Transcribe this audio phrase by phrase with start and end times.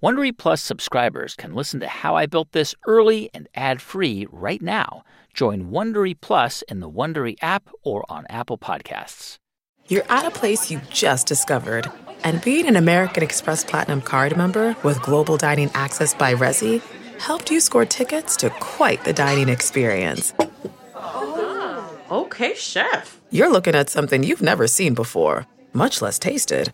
[0.00, 5.02] Wondery Plus subscribers can listen to How I Built This early and ad-free right now.
[5.34, 9.38] Join Wondery Plus in the Wondery app or on Apple Podcasts.
[9.88, 11.90] You're at a place you just discovered.
[12.22, 16.80] And being an American Express Platinum card member with global dining access by Resy
[17.18, 20.32] helped you score tickets to quite the dining experience.
[20.94, 23.20] Oh, okay, chef.
[23.30, 26.72] You're looking at something you've never seen before, much less tasted.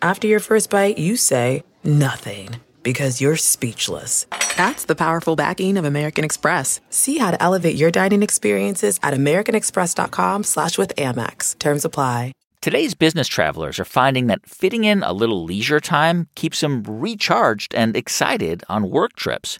[0.00, 4.26] After your first bite, you say, nothing because you're speechless.
[4.56, 6.80] That's the powerful backing of American Express.
[6.90, 11.58] See how to elevate your dining experiences at americanexpress.com slash with Amex.
[11.58, 12.32] Terms apply.
[12.64, 17.74] Today's business travelers are finding that fitting in a little leisure time keeps them recharged
[17.74, 19.58] and excited on work trips.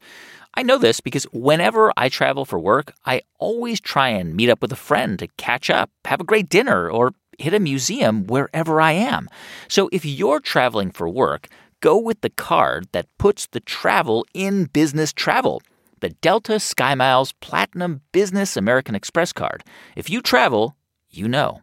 [0.54, 4.62] I know this because whenever I travel for work, I always try and meet up
[4.62, 8.80] with a friend to catch up, have a great dinner, or hit a museum wherever
[8.80, 9.28] I am.
[9.68, 11.48] So if you're traveling for work,
[11.84, 15.60] go with the card that puts the travel in business travel.
[16.00, 19.62] The Delta SkyMiles Platinum Business American Express card.
[19.94, 20.76] If you travel,
[21.10, 21.60] you know.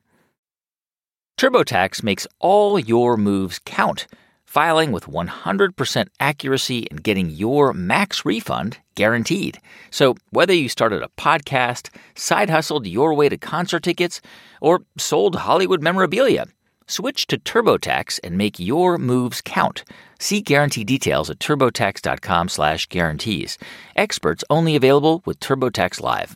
[1.40, 4.06] TurboTax makes all your moves count.
[4.46, 9.60] Filing with 100% accuracy and getting your max refund guaranteed.
[9.90, 14.22] So, whether you started a podcast, side hustled your way to concert tickets,
[14.62, 16.46] or sold Hollywood memorabilia,
[16.92, 19.86] Switch to TurboTax and make your moves count.
[20.22, 23.58] See guarantee details at turbotax.com/guarantees.
[23.96, 26.36] Experts only available with TurboTax Live.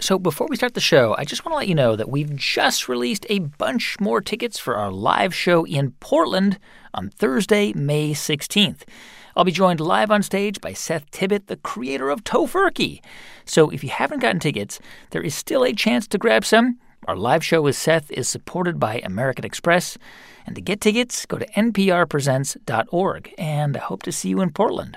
[0.00, 2.34] So before we start the show, I just want to let you know that we've
[2.34, 6.58] just released a bunch more tickets for our live show in Portland
[6.94, 8.84] on Thursday, May 16th.
[9.36, 13.02] I'll be joined live on stage by Seth Tibbott, the creator of Tofurky.
[13.44, 14.80] So if you haven't gotten tickets,
[15.10, 16.78] there is still a chance to grab some.
[17.10, 19.98] Our live show with Seth is supported by American Express.
[20.46, 23.34] And to get tickets, go to nprpresents.org.
[23.36, 24.96] And I hope to see you in Portland.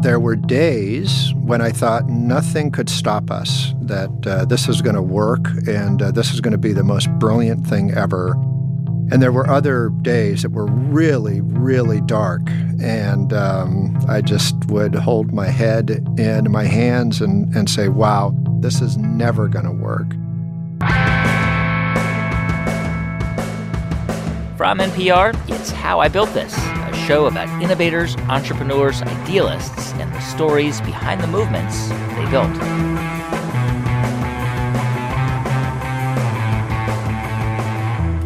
[0.00, 4.96] There were days when I thought nothing could stop us, that uh, this is going
[4.96, 8.32] to work and uh, this is going to be the most brilliant thing ever.
[9.12, 12.40] And there were other days that were really, really dark.
[12.82, 18.34] And um, I just would hold my head in my hands and, and say, wow,
[18.60, 20.10] this is never going to work.
[24.56, 30.20] From NPR, it's How I Built This, a show about innovators, entrepreneurs, idealists, and the
[30.20, 32.50] stories behind the movements they built.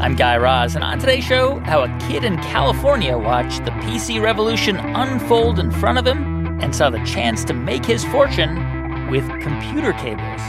[0.00, 4.22] I'm Guy Raz, and on today's show, how a kid in California watched the PC
[4.22, 8.79] revolution unfold in front of him and saw the chance to make his fortune
[9.10, 10.40] with computer cables.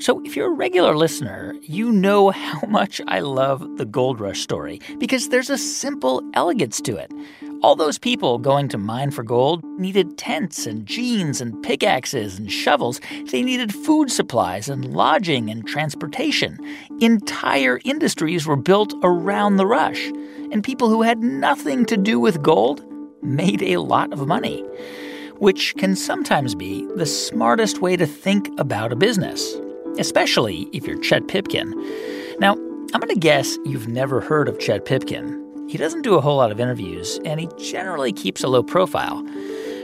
[0.00, 4.40] So, if you're a regular listener, you know how much I love the gold rush
[4.40, 7.10] story because there's a simple elegance to it.
[7.62, 12.52] All those people going to mine for gold needed tents and jeans and pickaxes and
[12.52, 13.00] shovels.
[13.30, 16.58] They needed food supplies and lodging and transportation.
[17.00, 20.12] Entire industries were built around the rush.
[20.54, 22.84] And people who had nothing to do with gold
[23.24, 24.60] made a lot of money,
[25.38, 29.56] which can sometimes be the smartest way to think about a business,
[29.98, 31.74] especially if you're Chet Pipkin.
[32.38, 35.66] Now, I'm going to guess you've never heard of Chet Pipkin.
[35.68, 39.26] He doesn't do a whole lot of interviews, and he generally keeps a low profile.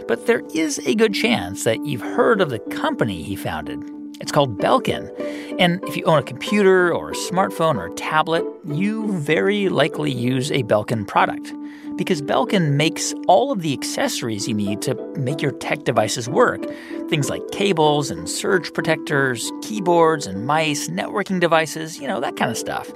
[0.06, 3.82] But there is a good chance that you've heard of the company he founded.
[4.20, 5.10] It's called Belkin.
[5.58, 10.10] And if you own a computer or a smartphone or a tablet, you very likely
[10.10, 11.52] use a Belkin product.
[11.96, 16.64] Because Belkin makes all of the accessories you need to make your tech devices work.
[17.08, 22.50] Things like cables and surge protectors, keyboards and mice, networking devices, you know, that kind
[22.50, 22.90] of stuff.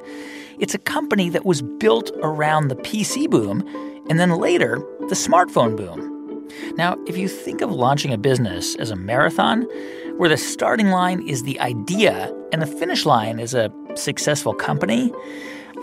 [0.59, 3.67] It's a company that was built around the PC boom
[4.09, 4.77] and then later
[5.09, 6.15] the smartphone boom.
[6.77, 9.67] Now, if you think of launching a business as a marathon,
[10.17, 15.13] where the starting line is the idea and the finish line is a successful company,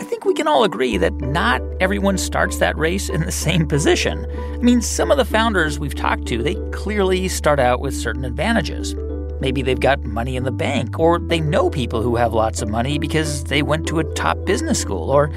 [0.00, 3.66] I think we can all agree that not everyone starts that race in the same
[3.66, 4.26] position.
[4.54, 8.24] I mean, some of the founders we've talked to, they clearly start out with certain
[8.24, 8.94] advantages.
[9.38, 12.70] Maybe they've got money in the bank, or they know people who have lots of
[12.70, 15.30] money because they went to a top business school, or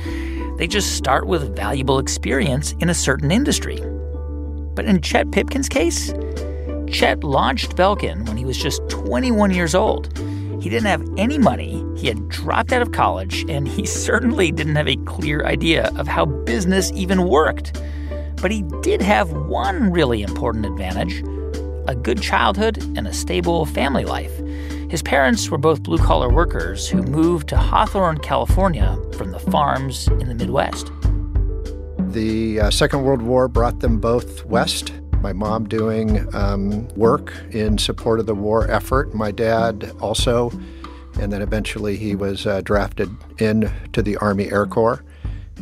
[0.57, 3.77] they just start with valuable experience in a certain industry.
[4.73, 6.13] But in Chet Pipkin's case,
[6.87, 10.17] Chet launched Belkin when he was just 21 years old.
[10.61, 14.75] He didn't have any money, he had dropped out of college, and he certainly didn't
[14.75, 17.79] have a clear idea of how business even worked.
[18.41, 21.23] But he did have one really important advantage
[21.87, 24.35] a good childhood and a stable family life.
[24.89, 30.07] His parents were both blue collar workers who moved to Hawthorne, California from the farms
[30.07, 30.91] in the Midwest.
[32.11, 34.93] The uh, Second World War brought them both west.
[35.25, 39.15] My mom doing um, work in support of the war effort.
[39.15, 40.51] My dad also,
[41.19, 45.03] and then eventually he was uh, drafted into the Army Air Corps,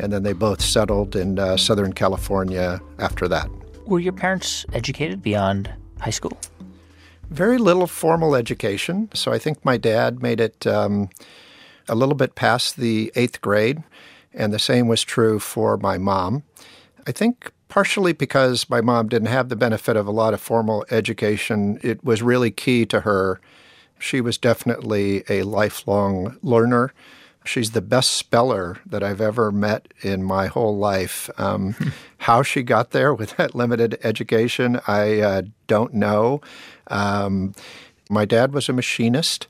[0.01, 3.49] and then they both settled in uh, Southern California after that.
[3.85, 6.37] Were your parents educated beyond high school?
[7.29, 9.07] Very little formal education.
[9.13, 11.09] So I think my dad made it um,
[11.87, 13.81] a little bit past the eighth grade,
[14.33, 16.43] and the same was true for my mom.
[17.07, 20.85] I think partially because my mom didn't have the benefit of a lot of formal
[20.91, 23.41] education, it was really key to her.
[23.97, 26.93] She was definitely a lifelong learner.
[27.43, 31.31] She's the best speller that I've ever met in my whole life.
[31.39, 31.75] Um,
[32.19, 36.41] how she got there with that limited education, I uh, don't know.
[36.91, 37.55] Um,
[38.07, 39.47] my dad was a machinist.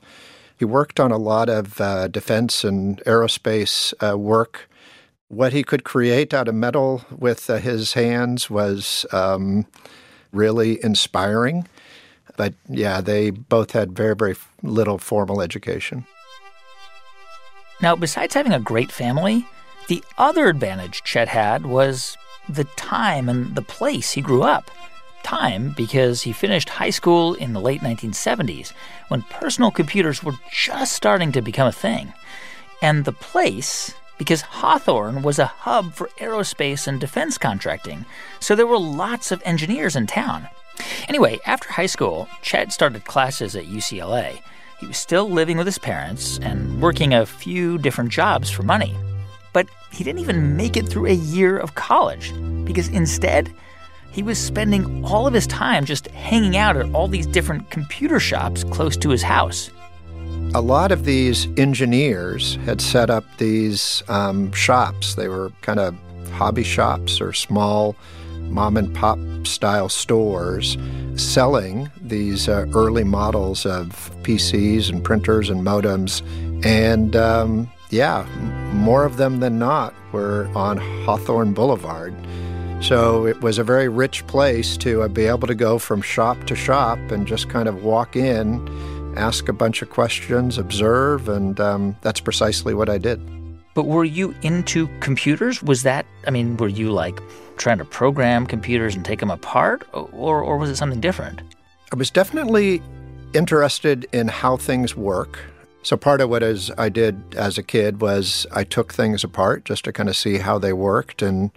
[0.58, 4.66] He worked on a lot of uh, defense and aerospace uh, work.
[5.28, 9.66] What he could create out of metal with uh, his hands was um,
[10.32, 11.66] really inspiring.
[12.36, 16.06] But yeah, they both had very, very little formal education.
[17.80, 19.46] Now, besides having a great family,
[19.88, 22.16] the other advantage Chet had was
[22.48, 24.70] the time and the place he grew up.
[25.22, 28.72] Time because he finished high school in the late 1970s
[29.08, 32.12] when personal computers were just starting to become a thing.
[32.82, 38.04] And the place because Hawthorne was a hub for aerospace and defense contracting,
[38.40, 40.48] so there were lots of engineers in town.
[41.08, 44.40] Anyway, after high school, Chet started classes at UCLA.
[44.80, 48.94] He was still living with his parents and working a few different jobs for money.
[49.52, 52.32] But he didn't even make it through a year of college
[52.64, 53.52] because instead,
[54.10, 58.20] he was spending all of his time just hanging out at all these different computer
[58.20, 59.70] shops close to his house.
[60.56, 65.16] A lot of these engineers had set up these um, shops.
[65.16, 65.96] They were kind of
[66.30, 67.96] hobby shops or small
[68.38, 70.78] mom and pop style stores
[71.16, 73.88] selling these uh, early models of
[74.22, 76.22] PCs and printers and modems.
[76.64, 78.24] And um, yeah,
[78.74, 82.14] more of them than not were on Hawthorne Boulevard.
[82.80, 86.44] So it was a very rich place to uh, be able to go from shop
[86.44, 88.64] to shop and just kind of walk in,
[89.16, 93.20] ask a bunch of questions, observe, and um, that's precisely what I did.
[93.74, 95.62] But were you into computers?
[95.62, 97.20] Was that, I mean, were you like
[97.56, 101.42] trying to program computers and take them apart, or, or was it something different?
[101.92, 102.82] I was definitely
[103.34, 105.40] interested in how things work.
[105.82, 109.64] So part of what is I did as a kid was I took things apart
[109.64, 111.50] just to kind of see how they worked, and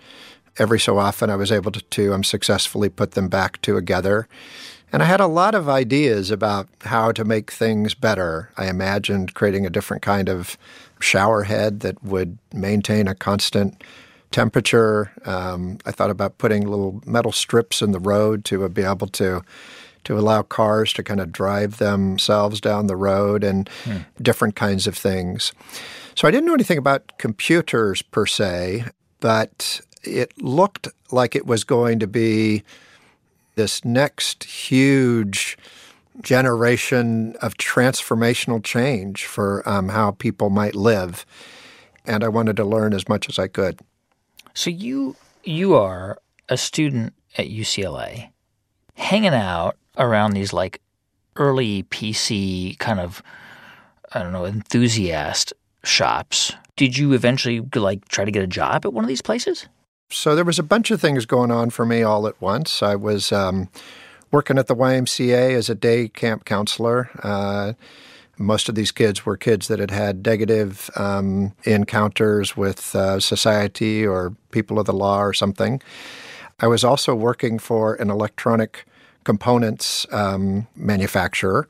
[0.58, 4.28] every so often I was able to, to um, successfully put them back together.
[4.92, 8.52] And I had a lot of ideas about how to make things better.
[8.56, 10.58] I imagined creating a different kind of
[11.00, 13.84] shower head that would maintain a constant
[14.32, 15.12] temperature.
[15.26, 19.42] Um, I thought about putting little metal strips in the road to be able to
[20.04, 23.98] to allow cars to kind of drive themselves down the road and hmm.
[24.22, 25.52] different kinds of things.
[26.16, 28.86] So I didn't know anything about computers per se,
[29.20, 32.64] but it looked like it was going to be
[33.58, 35.58] this next huge
[36.22, 41.26] generation of transformational change for um, how people might live.
[42.06, 43.82] And I wanted to learn as much as I could.
[44.54, 46.18] So you you are
[46.50, 48.30] a student at UCLA,
[48.96, 50.82] hanging out around these like
[51.36, 53.22] early PC kind of
[54.14, 56.54] I don't know enthusiast shops.
[56.76, 59.68] Did you eventually like try to get a job at one of these places?
[60.10, 62.82] So there was a bunch of things going on for me all at once.
[62.82, 63.70] I was um,
[64.32, 67.10] working at the YMCA as a day camp counselor.
[67.22, 67.74] Uh,
[68.38, 74.06] most of these kids were kids that had had negative um, encounters with uh, society
[74.06, 75.82] or people of the law or something.
[76.60, 78.86] I was also working for an electronic
[79.26, 81.68] components um, manufacturer.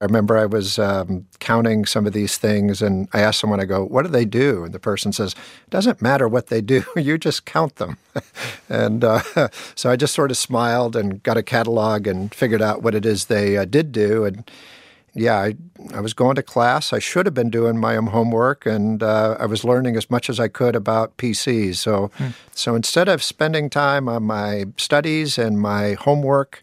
[0.00, 3.64] I remember I was um, counting some of these things, and I asked someone, I
[3.64, 4.64] go, What do they do?
[4.64, 7.96] And the person says, It doesn't matter what they do, you just count them.
[8.68, 9.20] and uh,
[9.74, 13.06] so I just sort of smiled and got a catalog and figured out what it
[13.06, 14.24] is they uh, did do.
[14.24, 14.50] And
[15.14, 15.54] yeah, I,
[15.94, 16.92] I was going to class.
[16.92, 20.28] I should have been doing my own homework, and uh, I was learning as much
[20.28, 21.76] as I could about PCs.
[21.76, 22.28] So, hmm.
[22.52, 26.62] so instead of spending time on my studies and my homework,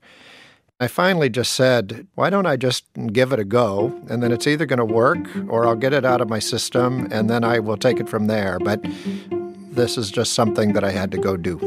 [0.80, 3.98] I finally just said, why don't I just give it a go?
[4.10, 7.08] And then it's either going to work or I'll get it out of my system
[7.12, 8.60] and then I will take it from there.
[8.60, 8.84] But
[9.72, 11.60] this is just something that I had to go do.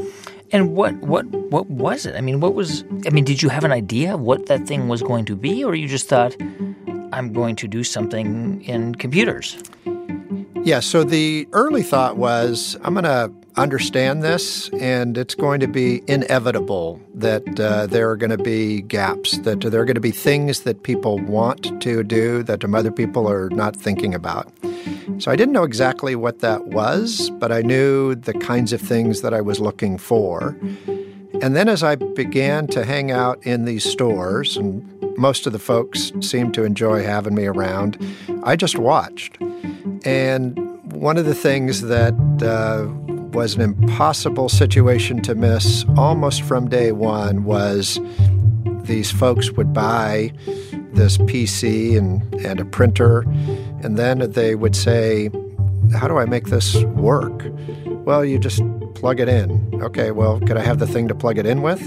[0.53, 2.15] And what what what was it?
[2.15, 5.03] I mean, what was I mean, did you have an idea what that thing was
[5.03, 6.37] going to be or you just thought
[7.13, 9.57] I'm going to do something in computers.
[10.63, 15.67] Yeah, so the early thought was I'm going to understand this, and it's going to
[15.67, 20.01] be inevitable that uh, there are going to be gaps, that there are going to
[20.01, 24.53] be things that people want to do that other people are not thinking about.
[25.19, 29.23] So I didn't know exactly what that was, but I knew the kinds of things
[29.23, 30.57] that I was looking for.
[31.41, 34.85] And then as I began to hang out in these stores, and
[35.17, 37.99] most of the folks seemed to enjoy having me around,
[38.43, 39.39] I just watched.
[40.05, 40.59] And
[40.93, 42.87] one of the things that uh,
[43.37, 48.01] was an impossible situation to miss almost from day one was
[48.85, 50.33] these folks would buy
[50.95, 53.27] this PC and, and a printer,
[53.83, 55.29] and then they would say,
[55.93, 57.45] How do I make this work?
[58.07, 58.63] Well, you just
[58.95, 59.83] plug it in.
[59.83, 61.83] Okay, well, could I have the thing to plug it in with?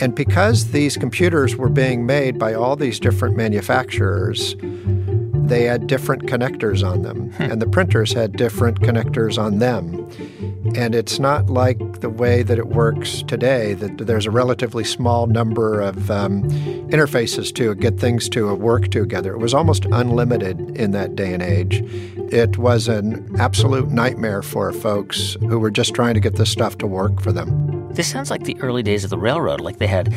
[0.00, 4.56] And because these computers were being made by all these different manufacturers,
[5.48, 7.42] they had different connectors on them, hmm.
[7.42, 10.08] and the printers had different connectors on them.
[10.74, 15.26] And it's not like the way that it works today, that there's a relatively small
[15.26, 16.42] number of um,
[16.90, 19.34] interfaces to get things to work together.
[19.34, 21.82] It was almost unlimited in that day and age.
[22.32, 26.76] It was an absolute nightmare for folks who were just trying to get this stuff
[26.78, 27.65] to work for them.
[27.96, 30.14] This sounds like the early days of the railroad, like they had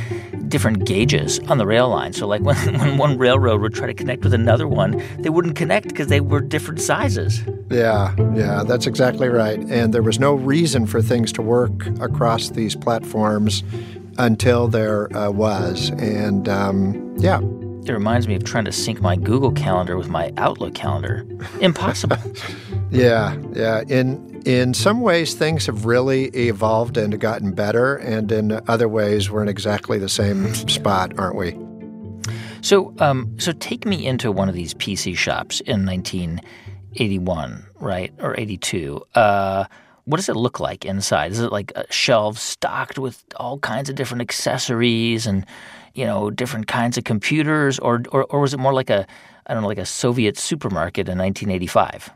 [0.50, 2.12] different gauges on the rail line.
[2.12, 5.56] So, like when, when one railroad would try to connect with another one, they wouldn't
[5.56, 7.42] connect because they were different sizes.
[7.70, 9.60] Yeah, yeah, that's exactly right.
[9.60, 13.64] And there was no reason for things to work across these platforms
[14.18, 15.90] until there uh, was.
[15.92, 17.40] And um, yeah.
[17.86, 21.26] It reminds me of trying to sync my Google Calendar with my Outlook calendar.
[21.62, 22.18] Impossible.
[22.92, 23.84] yeah, yeah.
[23.88, 29.30] In in some ways, things have really evolved and gotten better, and in other ways,
[29.30, 31.58] we're in exactly the same spot, aren't we?
[32.62, 38.38] So, um, so take me into one of these PC shops in 1981, right, or
[38.38, 39.02] 82.
[39.16, 39.66] Uh,
[40.06, 41.32] what does it look like inside?
[41.32, 45.46] Is it like a shelves stocked with all kinds of different accessories and
[45.94, 49.06] you know different kinds of computers, or or, or was it more like a
[49.46, 52.12] I don't know, like a Soviet supermarket in 1985?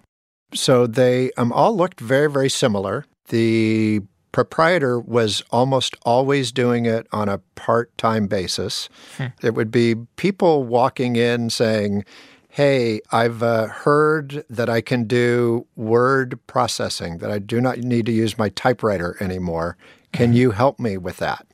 [0.53, 3.05] So they um, all looked very, very similar.
[3.29, 8.89] The proprietor was almost always doing it on a part time basis.
[9.17, 9.27] Hmm.
[9.41, 12.03] It would be people walking in saying,
[12.49, 18.05] Hey, I've uh, heard that I can do word processing, that I do not need
[18.05, 19.75] to use my typewriter anymore.
[20.11, 20.37] Can mm-hmm.
[20.37, 21.47] you help me with that?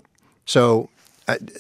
[0.46, 0.90] So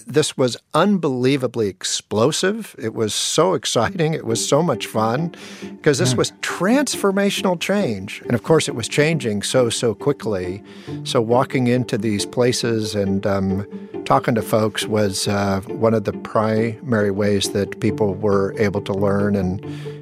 [0.07, 2.75] this was unbelievably explosive.
[2.79, 4.13] It was so exciting.
[4.13, 8.21] It was so much fun because this was transformational change.
[8.21, 10.63] And of course, it was changing so, so quickly.
[11.03, 13.67] So, walking into these places and um,
[14.05, 18.93] talking to folks was uh, one of the primary ways that people were able to
[18.93, 19.61] learn and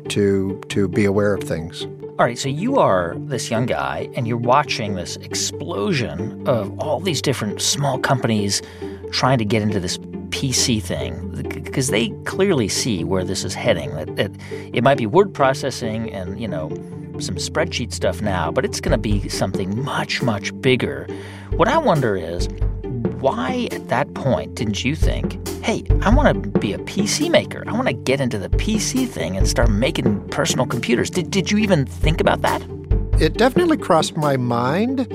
[0.10, 1.86] to, to be aware of things.
[2.20, 7.00] All right, so you are this young guy and you're watching this explosion of all
[7.00, 8.64] these different small companies
[9.12, 9.98] trying to get into this
[10.30, 11.30] PC thing
[11.64, 13.94] because they clearly see where this is heading.
[13.96, 14.32] That, that
[14.74, 16.70] it might be word processing and you know
[17.20, 21.08] some spreadsheet stuff now, but it's going to be something much much bigger.
[21.52, 22.48] What I wonder is
[23.20, 27.64] why at that point didn't you think, hey, I want to be a PC maker.
[27.66, 31.10] I want to get into the PC thing and start making personal computers.
[31.10, 32.62] Did, did you even think about that?
[33.20, 35.12] It definitely crossed my mind,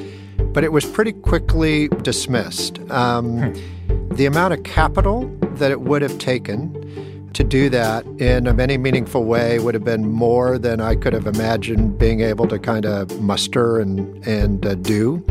[0.53, 2.81] but it was pretty quickly dismissed.
[2.91, 3.82] Um, hmm
[4.17, 8.77] the amount of capital that it would have taken to do that in a any
[8.77, 12.85] meaningful way would have been more than I could have imagined being able to kind
[12.85, 15.25] of muster and, and uh, do.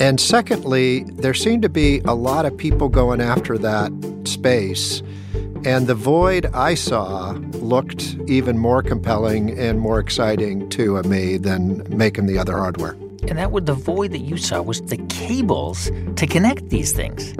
[0.00, 3.90] And secondly, there seemed to be a lot of people going after that
[4.24, 5.02] space.
[5.64, 11.86] And the void I saw looked even more compelling and more exciting to me than
[11.96, 12.92] making the other hardware.
[13.28, 17.34] And that would the void that you saw was the cables to connect these things.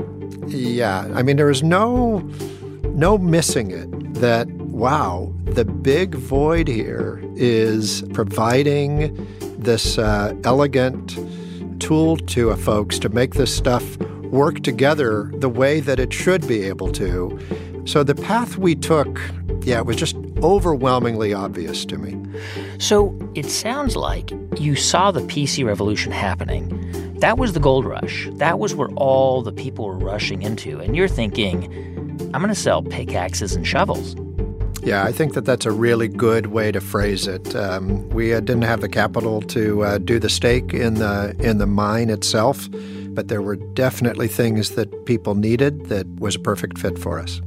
[0.46, 2.18] Yeah, I mean there was no
[2.94, 9.26] no missing it that wow, the big void here is providing
[9.58, 11.18] this uh, elegant
[11.80, 16.46] tool to a folks to make this stuff work together the way that it should
[16.48, 17.38] be able to.
[17.84, 19.20] So the path we took,
[19.60, 22.20] yeah, it was just overwhelmingly obvious to me.
[22.78, 28.28] So it sounds like you saw the PC revolution happening that was the gold rush.
[28.32, 30.78] That was where all the people were rushing into.
[30.78, 31.72] And you're thinking,
[32.34, 34.14] I'm going to sell pickaxes and shovels.
[34.82, 37.56] Yeah, I think that that's a really good way to phrase it.
[37.56, 41.56] Um, we uh, didn't have the capital to uh, do the stake in the in
[41.56, 42.68] the mine itself,
[43.14, 47.40] but there were definitely things that people needed that was a perfect fit for us.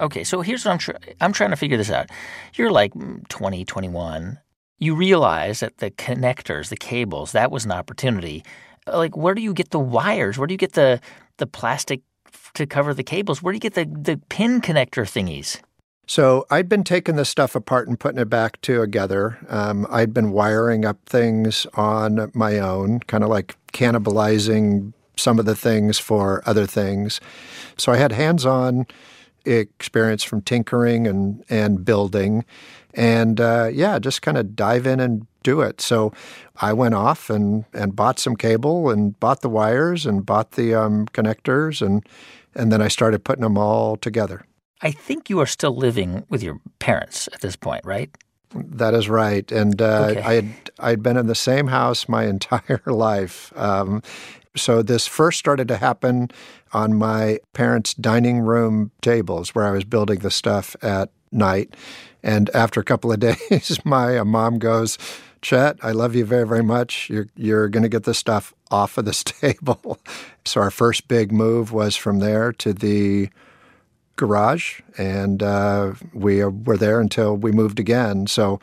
[0.00, 0.98] Okay, so here's what I'm trying.
[1.20, 2.10] I'm trying to figure this out.
[2.54, 4.38] You're like mm, 20, 21.
[4.78, 8.44] You realize that the connectors, the cables, that was an opportunity.
[8.86, 10.38] Like, where do you get the wires?
[10.38, 11.00] Where do you get the
[11.38, 12.02] the plastic
[12.54, 13.42] to cover the cables?
[13.42, 15.60] Where do you get the the pin connector thingies?
[16.06, 19.38] So I'd been taking this stuff apart and putting it back together.
[19.50, 25.44] Um, I'd been wiring up things on my own, kind of like cannibalizing some of
[25.44, 27.20] the things for other things.
[27.76, 28.86] So I had hands-on
[29.44, 32.44] experience from tinkering and and building,
[32.94, 35.80] and uh, yeah, just kind of dive in and do it.
[35.80, 36.12] So
[36.60, 40.74] I went off and and bought some cable and bought the wires and bought the
[40.74, 42.06] um, connectors and
[42.54, 44.44] and then I started putting them all together.
[44.80, 48.10] I think you are still living with your parents at this point, right?
[48.54, 50.22] That is right, and uh, Okay.
[50.22, 53.52] I had I'd been in the same house my entire life.
[53.56, 54.02] Um,
[54.56, 56.30] so this first started to happen
[56.72, 61.74] on my parents' dining room tables, where I was building the stuff at night.
[62.28, 64.98] And after a couple of days, my uh, mom goes,
[65.40, 67.08] "Chet, I love you very very much.
[67.08, 69.98] You're you're going to get this stuff off of this table."
[70.44, 73.30] so our first big move was from there to the
[74.16, 78.26] garage, and uh, we were there until we moved again.
[78.26, 78.60] So,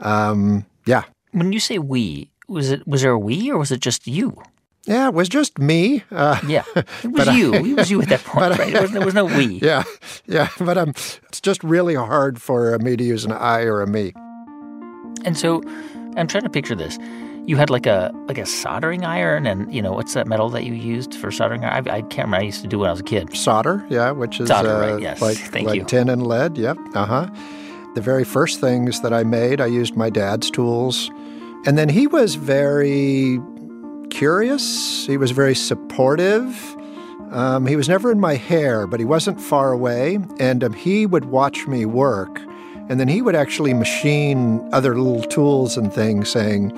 [0.00, 3.80] um, yeah, When you say we, was it was there a we or was it
[3.80, 4.42] just you?
[4.86, 6.02] Yeah, it was just me.
[6.10, 7.54] Uh, Yeah, it was you.
[7.54, 8.72] it was you at that point, right?
[8.72, 9.44] There was, there was no we.
[9.62, 9.84] yeah,
[10.26, 10.90] yeah, but um,
[11.28, 14.12] it's just really hard for me to use an I or a me.
[15.24, 15.62] And so,
[16.16, 16.98] I'm trying to picture this.
[17.46, 20.64] You had like a like a soldering iron, and you know what's that metal that
[20.64, 21.88] you used for soldering iron?
[21.88, 22.36] I, I can't remember.
[22.38, 23.36] I used to do it when I was a kid.
[23.36, 25.20] Solder, yeah, which is Solder, uh, right, yes.
[25.20, 25.84] like Thank like you.
[25.84, 26.56] tin and lead.
[26.56, 27.28] Yep, uh huh.
[27.94, 31.10] The very first things that I made, I used my dad's tools,
[31.66, 33.38] and then he was very
[34.12, 35.06] curious.
[35.06, 36.76] He was very supportive.
[37.32, 41.06] Um, he was never in my hair, but he wasn't far away, and um, he
[41.06, 42.40] would watch me work,
[42.90, 46.70] and then he would actually machine other little tools and things, saying,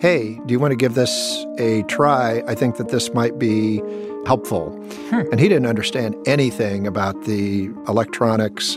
[0.00, 2.42] "Hey, do you want to give this a try?
[2.48, 3.80] I think that this might be
[4.26, 4.76] helpful."
[5.12, 8.76] And he didn't understand anything about the electronics,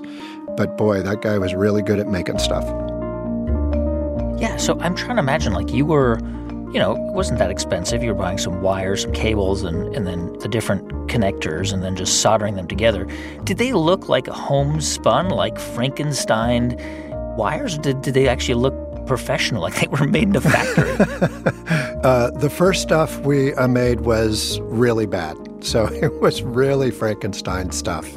[0.56, 2.66] but boy, that guy was really good at making stuff.
[4.40, 6.20] Yeah, so I'm trying to imagine like you were,
[6.76, 8.04] you know, it wasn't that expensive.
[8.04, 11.96] You were buying some wires, some cables, and, and then the different connectors and then
[11.96, 13.08] just soldering them together.
[13.46, 16.76] Did they look like homespun, like Frankenstein
[17.38, 17.78] wires?
[17.78, 21.52] Did, did they actually look professional, like they were made in a factory?
[22.06, 25.36] Uh, the first stuff we uh, made was really bad.
[25.62, 28.16] So it was really Frankenstein stuff.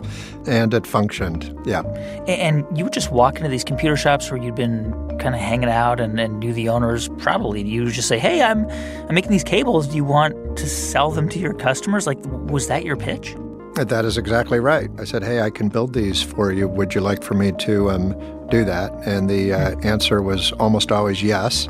[0.48, 1.54] And it functioned.
[1.66, 1.82] Yeah.
[2.26, 5.68] and you would just walk into these computer shops where you'd been kind of hanging
[5.68, 7.62] out and, and knew the owners probably.
[7.62, 9.88] You would just say, hey, I'm, I'm making these cables.
[9.88, 12.06] Do you want to sell them to your customers?
[12.06, 13.36] Like, was that your pitch?
[13.74, 14.90] That is exactly right.
[14.98, 16.66] I said, hey, I can build these for you.
[16.66, 18.92] Would you like for me to um, do that?
[19.06, 21.68] And the uh, answer was almost always yes.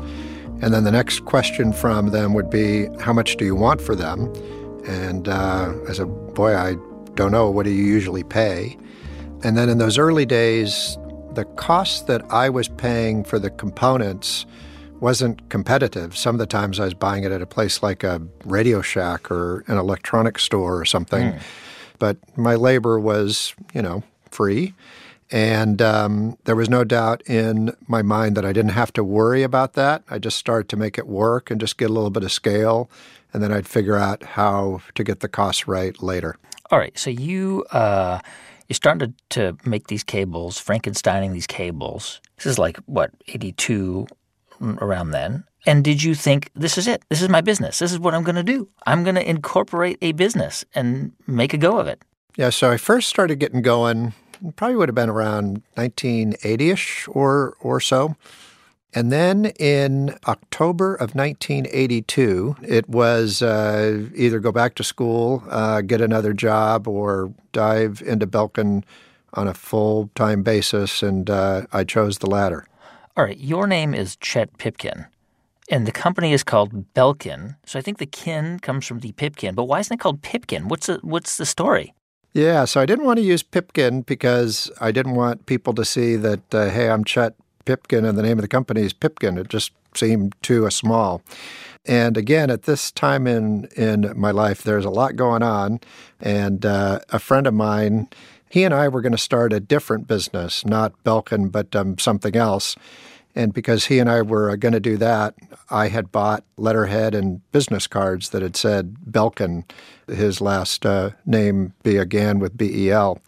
[0.61, 3.95] And then the next question from them would be, how much do you want for
[3.95, 4.33] them?
[4.87, 6.75] And uh, I said, boy, I
[7.19, 7.49] don't know.
[7.49, 8.77] What do you usually pay?
[9.43, 10.97] And then in those early days,
[11.33, 14.45] the cost that I was paying for the components
[15.01, 16.15] wasn't competitive.
[16.15, 19.29] Some of the times I was buying it at a place like a Radio Shack
[19.29, 21.33] or an electronics store or something.
[21.99, 24.01] But my labor was, you know,
[24.31, 24.73] free.
[25.29, 29.43] And um, there was no doubt in my mind that I didn't have to worry
[29.43, 30.03] about that.
[30.09, 32.89] I just started to make it work and just get a little bit of scale.
[33.33, 36.37] And then I'd figure out how to get the costs right later.
[36.71, 38.19] All right, so you uh,
[38.67, 42.21] you're starting to, to make these cables, Frankensteining these cables.
[42.37, 44.07] This is like what eighty two,
[44.61, 45.43] around then.
[45.65, 47.03] And did you think this is it?
[47.09, 47.79] This is my business.
[47.79, 48.69] This is what I'm going to do.
[48.85, 52.01] I'm going to incorporate a business and make a go of it.
[52.37, 54.13] Yeah, so I first started getting going,
[54.55, 58.15] probably would have been around 1980 ish or, or so.
[58.93, 65.81] And then in October of 1982, it was uh, either go back to school, uh,
[65.81, 68.83] get another job, or dive into Belkin
[69.33, 71.03] on a full time basis.
[71.03, 72.65] And uh, I chose the latter.
[73.15, 75.05] All right, your name is Chet Pipkin,
[75.69, 77.57] and the company is called Belkin.
[77.65, 80.67] So I think the kin comes from the Pipkin, but why isn't it called Pipkin?
[80.67, 81.93] What's the what's the story?
[82.33, 86.15] Yeah, so I didn't want to use Pipkin because I didn't want people to see
[86.15, 87.33] that, uh, hey, I'm Chet
[87.65, 89.37] Pipkin and the name of the company is Pipkin.
[89.37, 91.21] It just seemed too uh, small.
[91.85, 95.79] And again, at this time in, in my life, there's a lot going on.
[96.19, 98.09] And uh, a friend of mine,
[98.49, 102.35] he and I were going to start a different business, not Belkin, but um, something
[102.35, 102.75] else.
[103.35, 105.35] And because he and I were going to do that,
[105.69, 109.63] I had bought letterhead and business cards that had said Belkin,
[110.07, 113.21] his last uh, name be again with B E L.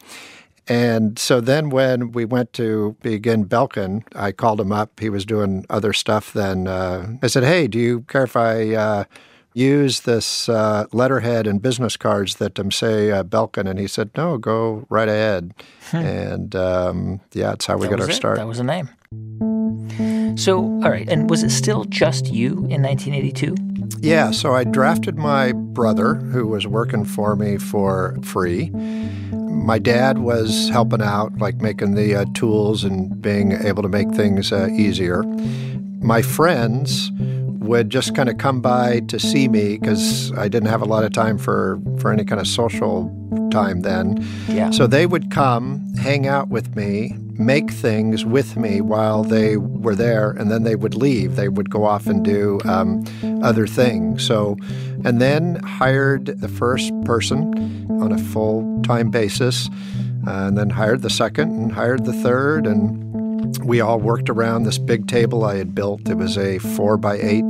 [0.72, 5.00] And so then when we went to begin Belkin, I called him up.
[5.00, 6.66] He was doing other stuff then.
[6.66, 9.04] Uh, I said, Hey, do you care if I uh,
[9.52, 13.68] use this uh, letterhead and business cards that um, say uh, Belkin?
[13.68, 15.52] And he said, No, go right ahead.
[15.90, 15.96] Hmm.
[15.96, 18.14] And um, yeah, that's how we that got our it.
[18.14, 18.38] start.
[18.38, 18.88] That was the name.
[20.38, 21.06] So, all right.
[21.06, 23.54] And was it still just you in 1982?
[24.00, 24.30] Yeah.
[24.30, 28.70] So I drafted my brother, who was working for me for free.
[29.62, 34.10] My dad was helping out, like making the uh, tools and being able to make
[34.10, 35.22] things uh, easier.
[36.00, 37.12] My friends
[37.62, 41.04] would just kind of come by to see me because I didn't have a lot
[41.04, 43.10] of time for, for any kind of social
[43.50, 44.24] time then.
[44.48, 44.70] Yeah.
[44.70, 49.94] So they would come, hang out with me, make things with me while they were
[49.94, 51.36] there, and then they would leave.
[51.36, 53.04] They would go off and do um,
[53.42, 54.26] other things.
[54.26, 54.56] So,
[55.04, 59.68] and then hired the first person on a full time basis,
[60.26, 63.12] uh, and then hired the second, and hired the third, and
[63.58, 66.08] we all worked around this big table I had built.
[66.08, 67.44] It was a four by eight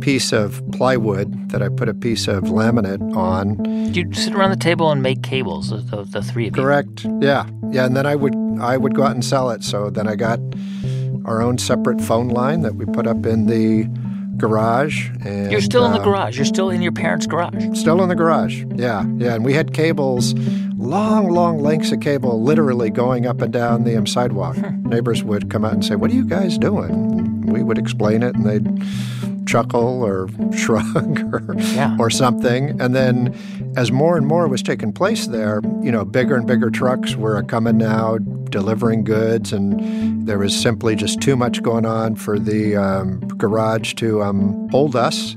[0.00, 3.92] piece of plywood that I put a piece of laminate on.
[3.94, 6.62] You'd sit around the table and make cables, the, the three of you.
[6.62, 7.06] Correct.
[7.20, 9.62] Yeah, yeah, and then I would I would go out and sell it.
[9.62, 10.40] So then I got
[11.24, 13.88] our own separate phone line that we put up in the
[14.36, 15.08] garage.
[15.24, 16.36] And, You're still in the uh, garage.
[16.36, 17.64] You're still in your parents' garage.
[17.78, 18.64] Still in the garage.
[18.74, 20.34] Yeah, yeah, and we had cables,
[20.82, 24.56] long, long lengths of cable, literally going up and down the um, sidewalk.
[24.56, 24.88] Hmm.
[24.88, 28.22] Neighbors would come out and say, "What are you guys doing?" And we would explain
[28.22, 31.96] it, and they'd chuckle or shrug or, yeah.
[31.98, 32.80] or something.
[32.80, 33.34] And then
[33.76, 37.42] as more and more was taking place there, you know, bigger and bigger trucks were
[37.42, 38.18] coming now,
[38.50, 43.94] delivering goods, and there was simply just too much going on for the um, garage
[43.94, 45.36] to um, hold us.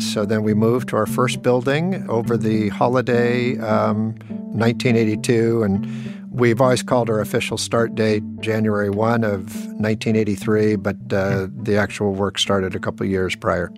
[0.00, 4.14] So then we moved to our first building over the holiday um,
[4.52, 5.86] 1982, and
[6.30, 12.14] We've always called our official start date January 1 of 1983, but uh, the actual
[12.14, 13.72] work started a couple years prior.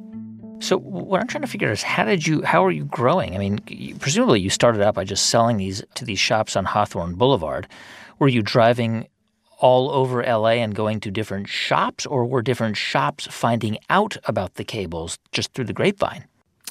[0.60, 3.34] So what I'm trying to figure out is how did you how are you growing?
[3.34, 3.58] I mean,
[3.98, 7.66] presumably you started out by just selling these to these shops on Hawthorne Boulevard.
[8.18, 9.08] Were you driving
[9.62, 14.54] all over LA and going to different shops or were different shops finding out about
[14.54, 16.24] the cables just through the grapevine?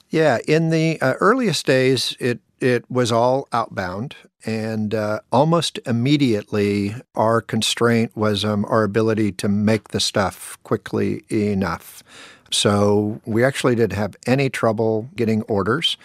[0.10, 4.16] Yeah, in the uh, earliest days it it was all outbound.
[4.46, 11.24] And uh, almost immediately, our constraint was um, our ability to make the stuff quickly
[11.30, 12.04] enough.
[12.52, 15.98] So we actually didn't have any trouble getting orders.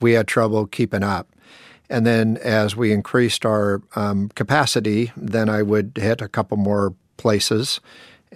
[0.00, 1.28] We had trouble keeping up.
[1.90, 6.94] And then as we increased our um, capacity, then I would hit a couple more
[7.16, 7.80] places.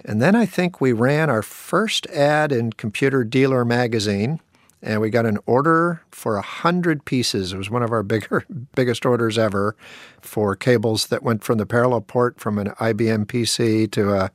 [0.05, 4.39] And then I think we ran our first ad in Computer Dealer magazine
[4.81, 7.53] and we got an order for a hundred pieces.
[7.53, 9.75] It was one of our bigger, biggest orders ever
[10.21, 14.31] for cables that went from the parallel port from an IBM PC to a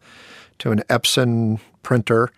[0.58, 2.30] to an Epson printer,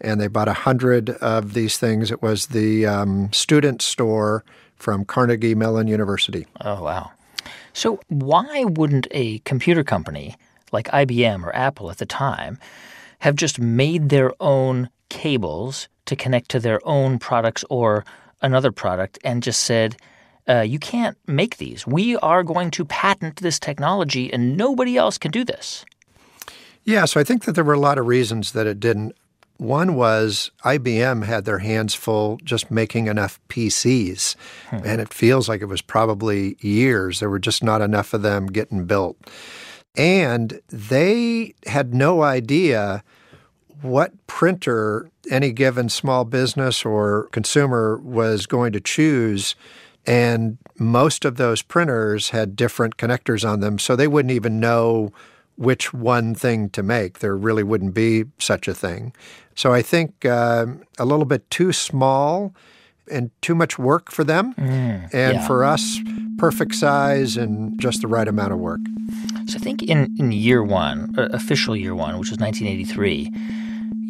[0.00, 2.10] and they bought a hundred of these things.
[2.12, 4.44] It was the um, student store
[4.84, 6.46] from Carnegie Mellon University.
[6.60, 7.10] Oh wow!
[7.72, 10.36] So why wouldn't a computer company
[10.72, 12.58] like IBM or Apple at the time
[13.20, 18.04] have just made their own cables to connect to their own products or
[18.42, 19.96] another product and just said,
[20.46, 21.86] uh, you can't make these.
[21.86, 25.86] We are going to patent this technology and nobody else can do this.
[26.84, 29.16] Yeah, so I think that there were a lot of reasons that it didn't.
[29.56, 34.34] One was IBM had their hands full just making enough PCs,
[34.70, 34.76] hmm.
[34.84, 37.20] and it feels like it was probably years.
[37.20, 39.16] There were just not enough of them getting built.
[39.96, 43.04] And they had no idea
[43.80, 49.54] what printer any given small business or consumer was going to choose.
[50.06, 55.12] And most of those printers had different connectors on them, so they wouldn't even know
[55.56, 57.20] which one thing to make.
[57.20, 59.12] There really wouldn't be such a thing.
[59.54, 60.66] So I think uh,
[60.98, 62.54] a little bit too small
[63.10, 64.54] and too much work for them.
[64.54, 65.46] Mm, and yeah.
[65.46, 66.00] for us,
[66.38, 68.80] perfect size and just the right amount of work.
[69.46, 73.30] So I think in, in year one, uh, official year one, which was 1983,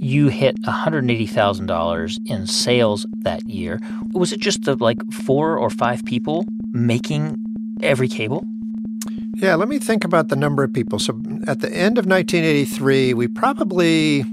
[0.01, 3.81] you hit $180,000 in sales that year.
[4.13, 7.37] Was it just the like four or five people making
[7.83, 8.45] every cable?
[9.37, 10.99] Yeah, let me think about the number of people.
[10.99, 14.25] So at the end of 1983, we probably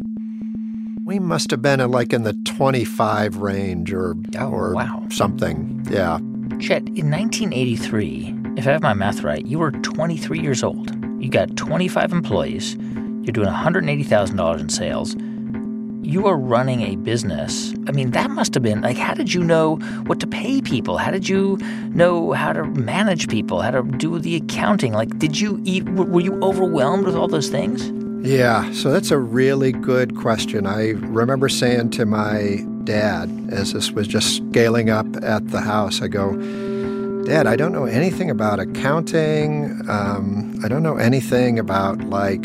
[1.06, 5.06] we must have been in like in the 25 range or oh, or wow.
[5.10, 5.86] something.
[5.90, 6.20] Yeah.
[6.60, 10.96] Chet, in 1983, if I have my math right, you were 23 years old.
[11.22, 12.76] You got 25 employees.
[13.24, 15.16] You're doing $180,000 in sales
[16.02, 17.74] you are running a business.
[17.88, 20.98] I mean, that must have been like, how did you know what to pay people?
[20.98, 21.58] How did you
[21.90, 24.94] know how to manage people, how to do the accounting?
[24.94, 27.92] Like, did you eat, were you overwhelmed with all those things?
[28.28, 30.68] Yeah, so that's a really good question.
[30.68, 36.02] I remember saying to my dad as this was just scaling up at the house,
[36.02, 36.36] I go,
[37.26, 39.80] Dad, I don't know anything about accounting.
[39.88, 42.44] Um, I don't know anything about like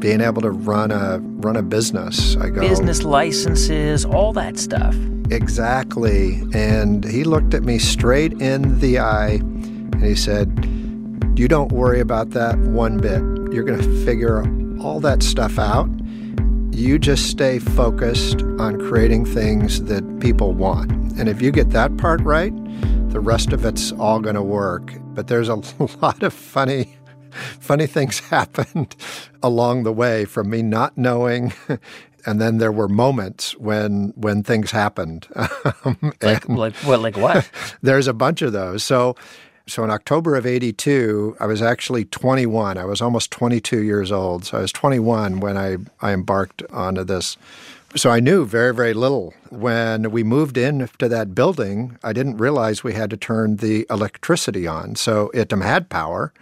[0.00, 2.36] being able to run a run a business.
[2.36, 4.94] I go business licenses, all that stuff.
[5.30, 6.42] Exactly.
[6.54, 10.48] And he looked at me straight in the eye and he said,
[11.36, 13.22] "You don't worry about that one bit.
[13.52, 14.42] You're going to figure
[14.80, 15.88] all that stuff out.
[16.70, 20.92] You just stay focused on creating things that people want.
[21.18, 22.52] And if you get that part right,
[23.10, 24.94] the rest of it's all going to work.
[25.14, 25.56] But there's a
[26.00, 26.97] lot of funny
[27.60, 28.94] funny things happened
[29.42, 31.52] along the way from me not knowing
[32.26, 35.26] and then there were moments when when things happened.
[35.84, 37.00] Um, like, like what?
[37.00, 37.50] Like what?
[37.82, 38.82] there's a bunch of those.
[38.82, 39.16] So
[39.68, 42.78] so in October of 82, I was actually 21.
[42.78, 44.46] I was almost 22 years old.
[44.46, 47.36] So I was 21 when I, I embarked onto this.
[47.94, 49.34] So I knew very, very little.
[49.50, 54.66] When we moved into that building, I didn't realize we had to turn the electricity
[54.66, 54.96] on.
[54.96, 56.32] So it had power,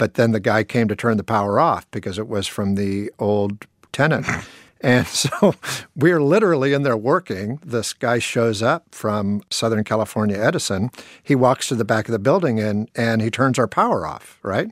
[0.00, 3.12] but then the guy came to turn the power off because it was from the
[3.18, 4.26] old tenant.
[4.82, 5.54] And so
[5.94, 7.60] we're literally in there working.
[7.62, 10.88] This guy shows up from Southern California Edison.
[11.22, 14.38] He walks to the back of the building and, and he turns our power off,
[14.42, 14.70] right?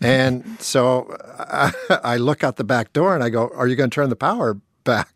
[0.00, 1.70] And so I,
[2.02, 4.16] I look out the back door and I go, Are you going to turn the
[4.16, 5.14] power back?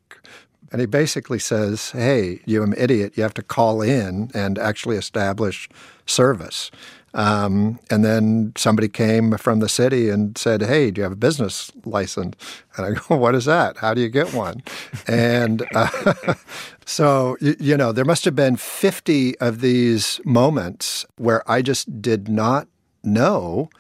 [0.73, 5.69] And he basically says, Hey, you idiot, you have to call in and actually establish
[6.07, 6.71] service.
[7.13, 11.17] Um, and then somebody came from the city and said, Hey, do you have a
[11.17, 12.37] business license?
[12.77, 13.79] And I go, What is that?
[13.79, 14.63] How do you get one?
[15.07, 16.35] and uh,
[16.87, 22.01] so, you, you know, there must have been 50 of these moments where I just
[22.01, 22.69] did not
[23.03, 23.71] know.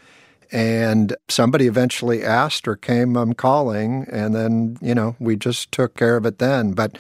[0.53, 5.95] And somebody eventually asked or came um, calling, and then, you know, we just took
[5.95, 6.73] care of it then.
[6.73, 6.99] But,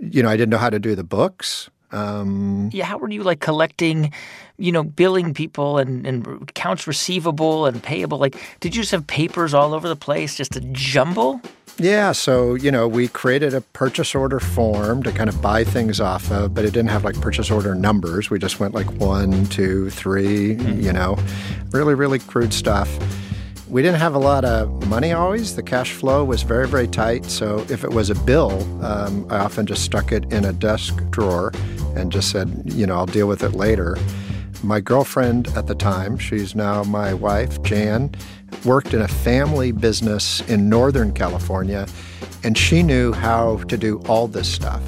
[0.00, 1.70] you know, I didn't know how to do the books.
[1.92, 4.12] Um, yeah, how were you like collecting,
[4.58, 8.18] you know, billing people and, and accounts receivable and payable?
[8.18, 11.40] Like, did you just have papers all over the place, just a jumble?
[11.80, 16.00] Yeah, so, you know, we created a purchase order form to kind of buy things
[16.00, 18.30] off of, but it didn't have like purchase order numbers.
[18.30, 20.80] We just went like one, two, three, mm-hmm.
[20.80, 21.16] you know,
[21.70, 22.90] really, really crude stuff.
[23.68, 25.54] We didn't have a lot of money always.
[25.54, 27.26] The cash flow was very, very tight.
[27.26, 31.00] So if it was a bill, um, I often just stuck it in a desk
[31.10, 31.52] drawer
[31.94, 33.96] and just said, you know, I'll deal with it later.
[34.62, 38.10] My girlfriend at the time, she's now my wife, Jan,
[38.64, 41.86] worked in a family business in Northern California,
[42.42, 44.82] and she knew how to do all this stuff.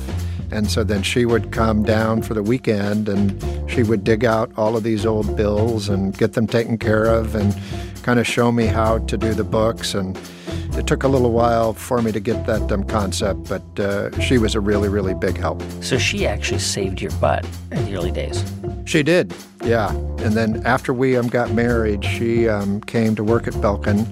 [0.51, 4.51] And so then she would come down for the weekend and she would dig out
[4.57, 7.55] all of these old bills and get them taken care of and
[8.03, 9.95] kind of show me how to do the books.
[9.95, 10.19] And
[10.77, 14.39] it took a little while for me to get that um, concept, but uh, she
[14.39, 15.63] was a really, really big help.
[15.83, 18.45] So she actually saved your butt in the early days.
[18.87, 19.35] She did,
[19.65, 19.91] yeah.
[19.91, 24.07] And then after we um, got married, she um, came to work at Belkin.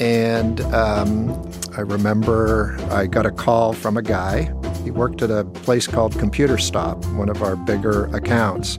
[0.00, 4.52] And um, I remember I got a call from a guy.
[4.84, 8.78] He worked at a place called Computer Stop, one of our bigger accounts.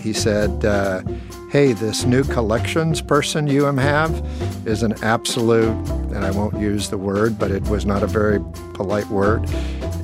[0.00, 1.02] He said, uh,
[1.50, 4.24] hey, this new collections person you have
[4.68, 5.74] is an absolute,
[6.12, 8.38] and I won't use the word, but it was not a very
[8.74, 9.50] polite word.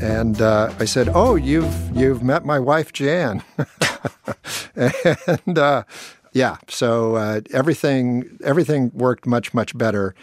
[0.03, 3.45] And uh, I said, oh, you've you've met my wife Jan,
[4.77, 5.85] and uh,
[6.33, 10.17] yeah, so uh, everything everything worked much much better,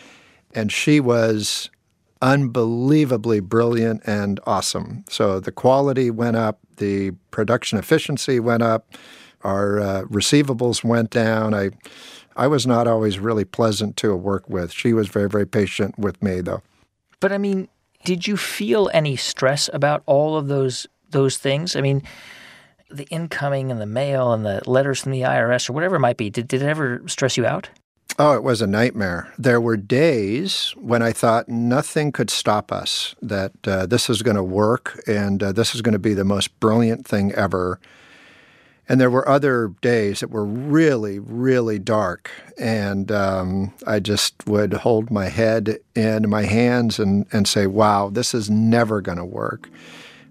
[0.53, 1.69] and she was
[2.21, 5.05] unbelievably brilliant and awesome.
[5.09, 8.93] So the quality went up, the production efficiency went up
[9.43, 11.53] our uh, receivables went down.
[11.53, 11.71] I,
[12.35, 14.71] I was not always really pleasant to work with.
[14.71, 16.61] She was very, very patient with me, though.
[17.19, 17.67] But I mean,
[18.03, 21.75] did you feel any stress about all of those those things?
[21.75, 22.03] I mean,
[22.89, 26.17] the incoming and the mail and the letters from the IRS or whatever it might
[26.17, 26.29] be.
[26.29, 27.69] Did, did it ever stress you out?
[28.19, 29.33] Oh, it was a nightmare.
[29.39, 34.35] There were days when I thought nothing could stop us, that uh, this is going
[34.35, 37.79] to work and uh, this is going to be the most brilliant thing ever.
[38.89, 42.29] And there were other days that were really, really dark.
[42.57, 48.09] And um, I just would hold my head in my hands and, and say, wow,
[48.09, 49.69] this is never going to work.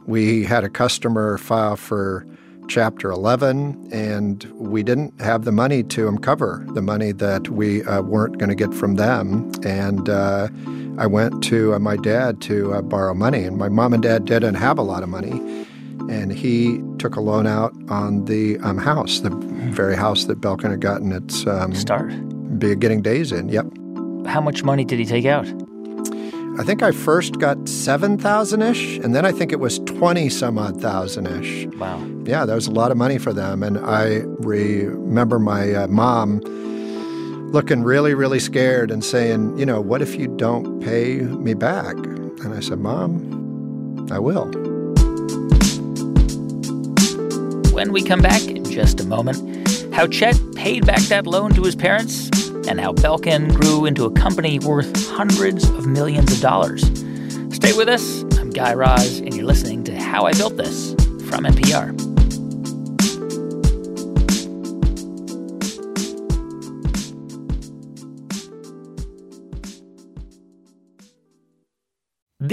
[0.07, 2.27] We had a customer file for
[2.69, 8.03] Chapter 11, and we didn't have the money to uncover the money that we uh,
[8.03, 9.51] weren't going to get from them.
[9.65, 10.49] And uh,
[10.97, 14.25] I went to uh, my dad to uh, borrow money, and my mom and dad
[14.25, 15.67] didn't have a lot of money.
[16.11, 20.71] And he took a loan out on the um, house, the very house that Belkin
[20.71, 22.11] had gotten its um, start
[22.59, 23.49] beginning days in.
[23.49, 23.67] Yep.
[24.27, 25.47] How much money did he take out?
[26.59, 30.59] I think I first got 7,000 ish, and then I think it was 20 some
[30.59, 31.67] odd thousand ish.
[31.79, 31.99] Wow.
[32.27, 33.63] Yeah, that was a lot of money for them.
[33.63, 36.41] And I remember my uh, mom
[37.53, 41.95] looking really, really scared and saying, You know, what if you don't pay me back?
[41.95, 44.72] And I said, Mom, I will.
[47.73, 51.63] When we come back in just a moment, how Chet paid back that loan to
[51.63, 52.29] his parents
[52.69, 56.83] and how Belkin grew into a company worth hundreds of millions of dollars.
[57.51, 58.25] Stay with us.
[58.39, 60.91] I'm Guy Raz, and you're listening to How I Built This
[61.31, 62.22] from NPR.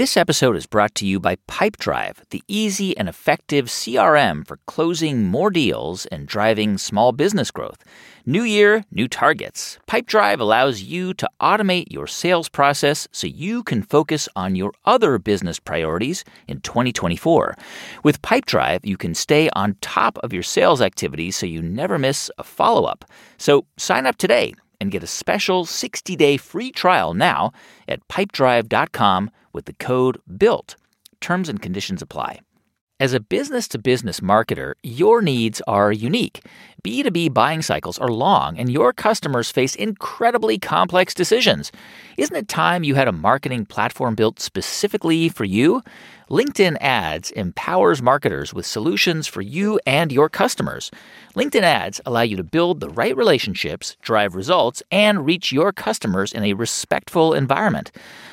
[0.00, 5.26] This episode is brought to you by Pipedrive, the easy and effective CRM for closing
[5.26, 7.84] more deals and driving small business growth.
[8.24, 9.78] New year, new targets.
[9.86, 15.18] Pipedrive allows you to automate your sales process so you can focus on your other
[15.18, 17.54] business priorities in 2024.
[18.02, 22.30] With Pipedrive, you can stay on top of your sales activities so you never miss
[22.38, 23.04] a follow up.
[23.36, 27.52] So sign up today and get a special 60 day free trial now
[27.86, 30.76] at pipedrive.com with the code BUILT.
[31.20, 32.40] Terms and conditions apply.
[33.00, 36.44] As a business to business marketer, your needs are unique.
[36.84, 41.72] B2B buying cycles are long, and your customers face incredibly complex decisions.
[42.18, 45.82] Isn't it time you had a marketing platform built specifically for you?
[46.30, 50.88] LinkedIn Ads empowers marketers with solutions for you and your customers.
[51.34, 56.32] LinkedIn Ads allow you to build the right relationships, drive results, and reach your customers
[56.32, 57.90] in a respectful environment.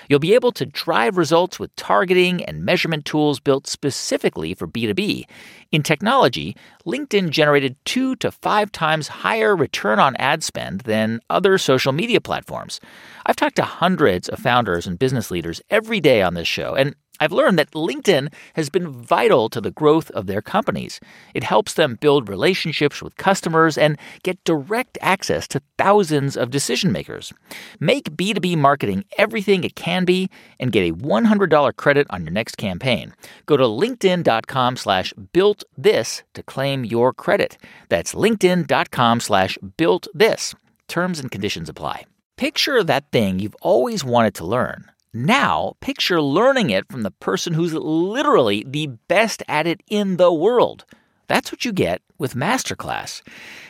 [0.10, 5.23] You'll be able to drive results with targeting and measurement tools built specifically for B2B.
[5.71, 6.55] In technology,
[6.86, 12.21] LinkedIn generated two to five times higher return on ad spend than other social media
[12.21, 12.79] platforms.
[13.25, 16.95] I've talked to hundreds of founders and business leaders every day on this show, and
[17.19, 20.99] I've learned that LinkedIn has been vital to the growth of their companies.
[21.34, 26.91] It helps them build relationships with customers and get direct access to thousands of decision
[26.91, 27.34] makers.
[27.80, 32.58] Make B2B marketing everything it can be and get a $100 credit on your next
[32.58, 33.13] campaign.
[33.45, 37.58] Go to linkedin.com slash built this to claim your credit.
[37.89, 40.53] That's linkedin.com slash built this.
[40.88, 42.06] Terms and conditions apply.
[42.38, 44.86] Picture that thing you've always wanted to learn
[45.25, 50.32] now, picture learning it from the person who's literally the best at it in the
[50.32, 50.86] world.
[51.27, 53.21] That's what you get with Masterclass.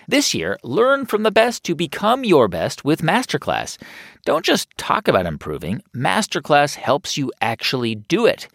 [0.10, 3.78] This year, learn from the best to become your best with Masterclass.
[4.26, 8.48] Don't just talk about improving, Masterclass helps you actually do it.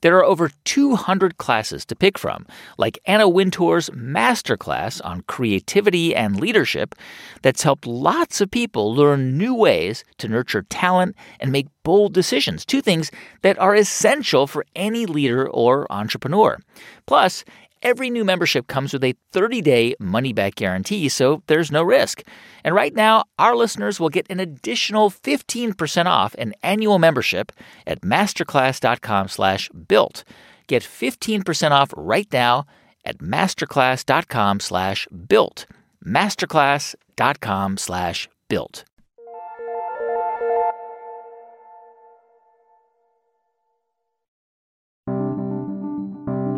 [0.00, 6.40] There are over 200 classes to pick from, like Anna Wintour's masterclass on creativity and
[6.40, 6.94] leadership
[7.42, 12.64] that's helped lots of people learn new ways to nurture talent and make bold decisions,
[12.64, 13.10] two things
[13.42, 16.58] that are essential for any leader or entrepreneur.
[17.06, 17.44] Plus,
[17.80, 22.22] Every new membership comes with a 30 day money back guarantee, so there's no risk.
[22.64, 27.52] And right now, our listeners will get an additional 15% off an annual membership
[27.86, 30.24] at masterclass.com slash built.
[30.66, 32.66] Get 15% off right now
[33.04, 35.66] at masterclass.com slash built.
[36.04, 38.84] Masterclass.com slash built.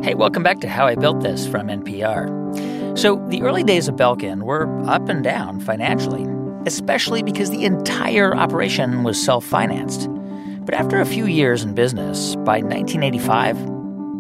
[0.03, 2.99] Hey, welcome back to How I Built This from NPR.
[2.99, 6.27] So, the early days of Belkin were up and down financially,
[6.65, 10.09] especially because the entire operation was self financed.
[10.65, 13.59] But after a few years in business, by 1985,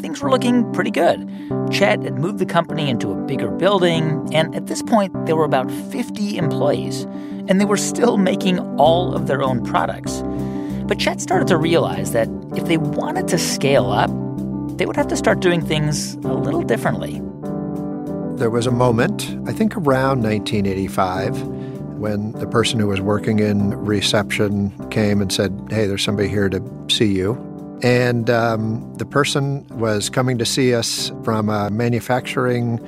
[0.02, 1.26] things were looking pretty good.
[1.70, 5.46] Chet had moved the company into a bigger building, and at this point, there were
[5.46, 7.04] about 50 employees,
[7.48, 10.22] and they were still making all of their own products.
[10.84, 14.10] But Chet started to realize that if they wanted to scale up,
[14.80, 17.20] they would have to start doing things a little differently.
[18.38, 21.42] There was a moment, I think around 1985,
[21.98, 26.48] when the person who was working in reception came and said, Hey, there's somebody here
[26.48, 27.34] to see you.
[27.82, 32.78] And um, the person was coming to see us from a manufacturing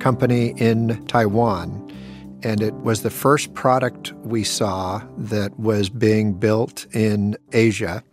[0.00, 1.90] company in Taiwan.
[2.42, 8.04] And it was the first product we saw that was being built in Asia.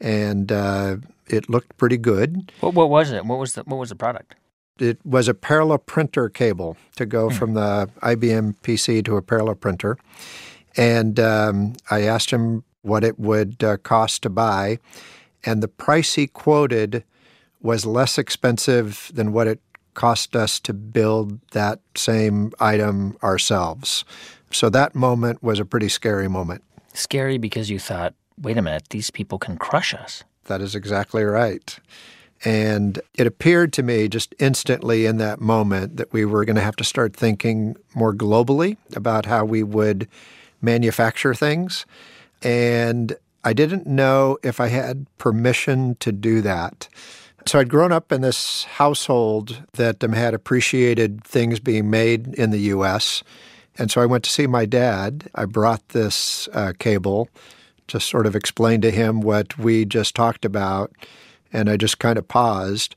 [0.00, 0.96] And uh,
[1.32, 2.52] it looked pretty good.
[2.60, 3.24] What, what was it?
[3.24, 4.34] What was the what was the product?
[4.78, 7.34] It was a parallel printer cable to go mm.
[7.34, 9.98] from the IBM PC to a parallel printer.
[10.76, 14.78] And um, I asked him what it would uh, cost to buy.
[15.44, 17.04] And the price he quoted
[17.60, 19.60] was less expensive than what it
[19.94, 24.04] cost us to build that same item ourselves.
[24.50, 26.64] So that moment was a pretty scary moment.
[26.94, 30.24] Scary because you thought, wait a minute, these people can crush us.
[30.44, 31.78] That is exactly right.
[32.44, 36.62] And it appeared to me just instantly in that moment that we were going to
[36.62, 40.08] have to start thinking more globally about how we would
[40.60, 41.86] manufacture things.
[42.42, 43.14] And
[43.44, 46.88] I didn't know if I had permission to do that.
[47.46, 52.50] So I'd grown up in this household that um, had appreciated things being made in
[52.50, 53.22] the U.S.
[53.78, 55.28] And so I went to see my dad.
[55.34, 57.28] I brought this uh, cable
[57.92, 60.90] to sort of explain to him what we just talked about.
[61.52, 62.96] And I just kind of paused.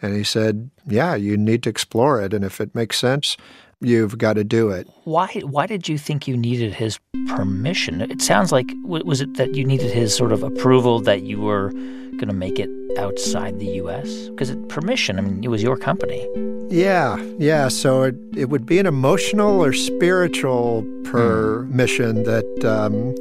[0.00, 2.32] And he said, Yeah, you need to explore it.
[2.32, 3.36] And if it makes sense,
[3.80, 4.88] you've got to do it.
[5.02, 8.00] Why, why did you think you needed his permission?
[8.00, 11.70] It sounds like, was it that you needed his sort of approval that you were
[11.70, 14.28] going to make it outside the U.S.?
[14.28, 16.24] Because permission, I mean, it was your company.
[16.70, 17.66] Yeah, yeah.
[17.66, 22.24] So it, it would be an emotional or spiritual permission mm.
[22.24, 23.14] that um,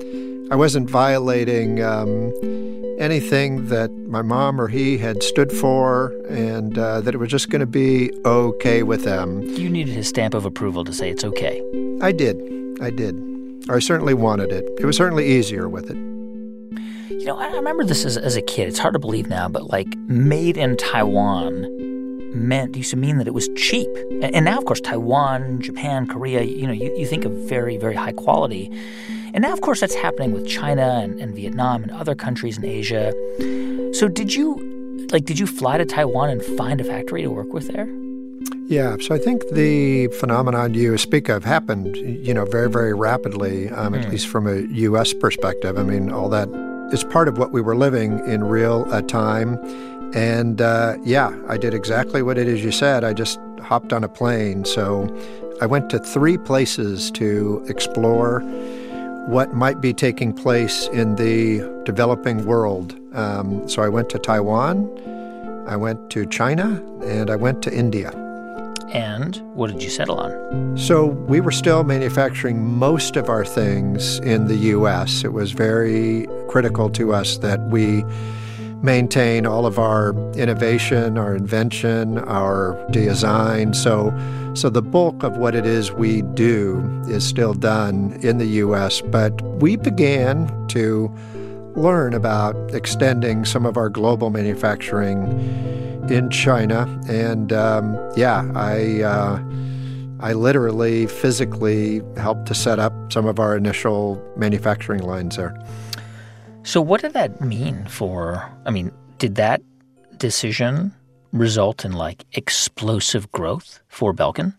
[0.52, 2.32] I wasn't violating um,
[3.00, 7.50] anything that my mom or he had stood for, and uh, that it was just
[7.50, 9.42] going to be okay with them.
[9.42, 11.62] You needed his stamp of approval to say it's okay.
[12.02, 12.38] I did.
[12.80, 13.20] I did.
[13.70, 14.66] I certainly wanted it.
[14.80, 15.98] It was certainly easier with it.
[17.10, 18.68] You know, I remember this as, as a kid.
[18.68, 21.64] It's hard to believe now, but like made in Taiwan
[22.36, 23.90] meant used to mean that it was cheap.
[24.22, 27.96] And, now, of course, Taiwan, Japan, Korea, you know, you, you think of very, very
[27.96, 28.70] high quality.
[29.34, 32.66] And now, of course, that's happening with China and, and Vietnam and other countries in
[32.66, 33.14] Asia.
[33.94, 34.76] So, did you
[35.12, 37.88] like did you fly to Taiwan and find a factory to work with there?
[38.68, 43.70] Yeah, so I think the phenomenon you speak of happened, you know, very, very rapidly,
[43.70, 44.00] um, mm.
[44.00, 44.12] at hmm.
[44.12, 45.14] least from a U.S.
[45.14, 45.78] perspective.
[45.78, 46.50] I mean, all that
[46.92, 49.60] is part of what we were living in real uh, time.
[50.14, 53.04] And uh, yeah, I did exactly what it is you said.
[53.04, 54.66] I just hopped on a plane.
[54.66, 55.10] So
[55.62, 58.42] I went to three places to explore
[59.28, 62.96] what might be taking place in the developing world.
[63.14, 64.88] Um, so I went to Taiwan,
[65.68, 68.12] I went to China, and I went to India.
[68.90, 70.78] And what did you settle on?
[70.78, 75.24] So we were still manufacturing most of our things in the U.S.
[75.24, 78.06] It was very critical to us that we
[78.86, 83.74] maintain all of our innovation, our invention, our design.
[83.74, 84.14] So,
[84.54, 86.80] so the bulk of what it is we do
[87.10, 89.02] is still done in the U.S.
[89.02, 91.14] But we began to
[91.76, 95.24] learn about extending some of our global manufacturing
[96.10, 99.02] in China, and um, yeah, I.
[99.02, 99.44] Uh,
[100.22, 105.54] I literally, physically helped to set up some of our initial manufacturing lines there.
[106.66, 108.52] So, what did that mean for?
[108.66, 109.62] I mean, did that
[110.18, 110.92] decision
[111.32, 114.56] result in like explosive growth for Belkin?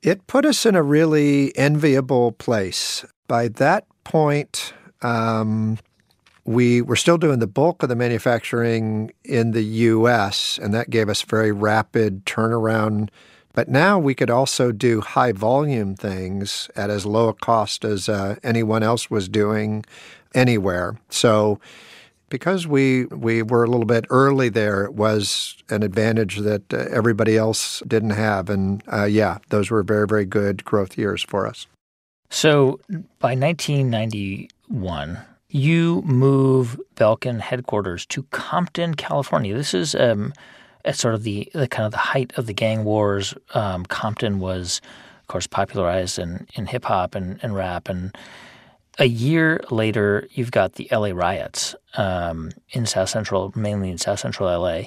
[0.00, 3.04] It put us in a really enviable place.
[3.26, 5.78] By that point, um,
[6.44, 11.08] we were still doing the bulk of the manufacturing in the US, and that gave
[11.08, 13.08] us very rapid turnaround.
[13.52, 18.08] But now we could also do high volume things at as low a cost as
[18.08, 19.84] uh, anyone else was doing
[20.34, 20.96] anywhere.
[21.10, 21.60] So
[22.30, 26.86] because we we were a little bit early there, it was an advantage that uh,
[26.90, 31.46] everybody else didn't have, and uh, yeah, those were very very good growth years for
[31.46, 31.66] us.
[32.30, 32.80] So
[33.20, 35.18] by 1991,
[35.48, 39.54] you move Belkin headquarters to Compton, California.
[39.54, 40.34] This is um,
[40.84, 43.34] at sort of the, the kind of the height of the gang wars.
[43.54, 44.82] Um, Compton was,
[45.22, 48.14] of course, popularized in, in hip hop and, and rap and
[48.98, 54.18] a year later, you've got the LA riots um, in South Central, mainly in South
[54.18, 54.82] Central LA.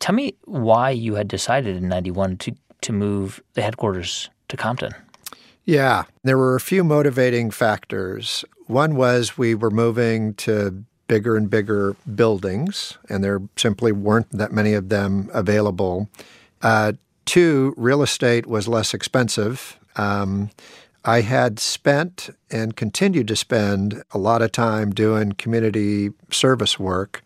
[0.00, 4.92] Tell me why you had decided in 91 to, to move the headquarters to Compton.
[5.64, 8.44] Yeah, there were a few motivating factors.
[8.66, 14.52] One was we were moving to bigger and bigger buildings, and there simply weren't that
[14.52, 16.08] many of them available.
[16.62, 16.92] Uh,
[17.24, 19.78] two, real estate was less expensive.
[19.96, 20.50] Um,
[21.04, 27.22] I had spent and continued to spend a lot of time doing community service work,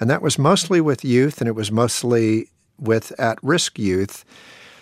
[0.00, 2.48] and that was mostly with youth, and it was mostly
[2.78, 4.24] with at risk youth.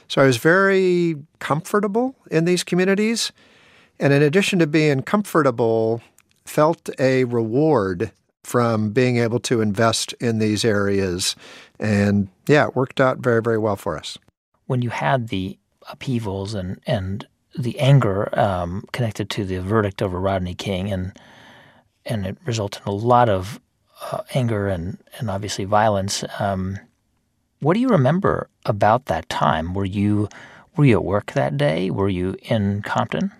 [0.09, 3.33] So I was very comfortable in these communities.
[3.99, 6.03] And in addition to being comfortable,
[6.45, 8.13] felt a reward
[8.45, 11.35] from being able to invest in these areas.
[11.81, 14.19] And yeah, it worked out very, very well for us.
[14.67, 15.59] when you had the
[15.91, 17.27] upheavals and and
[17.57, 21.19] the anger um, connected to the verdict over Rodney King, and
[22.05, 23.61] and it resulted in a lot of
[24.11, 26.25] uh, anger and and obviously violence.
[26.39, 26.79] Um,
[27.61, 29.75] what do you remember about that time?
[29.75, 30.29] Were you
[30.77, 31.91] were you at work that day?
[31.91, 33.33] Were you in Compton?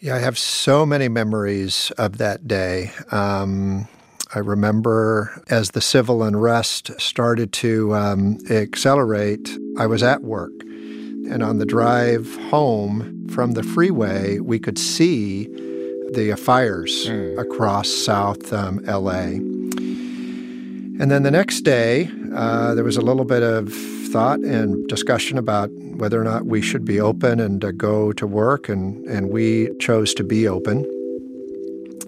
[0.00, 2.92] Yeah, I have so many memories of that day.
[3.10, 3.88] Um,
[4.34, 10.52] I remember as the civil unrest started to um, accelerate, I was at work.
[11.30, 15.44] And on the drive home from the freeway, we could see
[16.12, 17.38] the fires mm.
[17.38, 19.40] across South um, LA.
[21.00, 23.72] And then the next day, uh, there was a little bit of
[24.12, 28.26] thought and discussion about whether or not we should be open and uh, go to
[28.26, 30.84] work, and, and we chose to be open.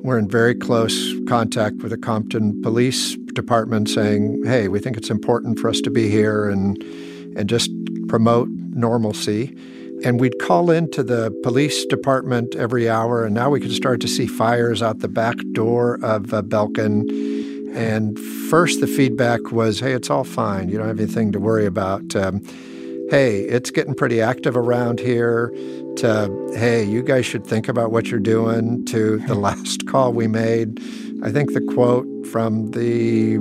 [0.04, 5.10] We're in very close contact with the Compton Police Department saying, hey, we think it's
[5.10, 6.80] important for us to be here and,
[7.36, 7.70] and just
[8.08, 9.56] promote normalcy.
[10.04, 14.08] And we'd call into the police department every hour, and now we could start to
[14.08, 17.74] see fires out the back door of uh, Belkin.
[17.74, 18.18] And
[18.50, 20.68] first, the feedback was, hey, it's all fine.
[20.68, 22.14] You don't have anything to worry about.
[22.14, 22.42] Um,
[23.10, 25.50] hey, it's getting pretty active around here,
[25.96, 30.26] to, hey, you guys should think about what you're doing, to the last call we
[30.26, 30.78] made.
[31.22, 33.38] I think the quote from the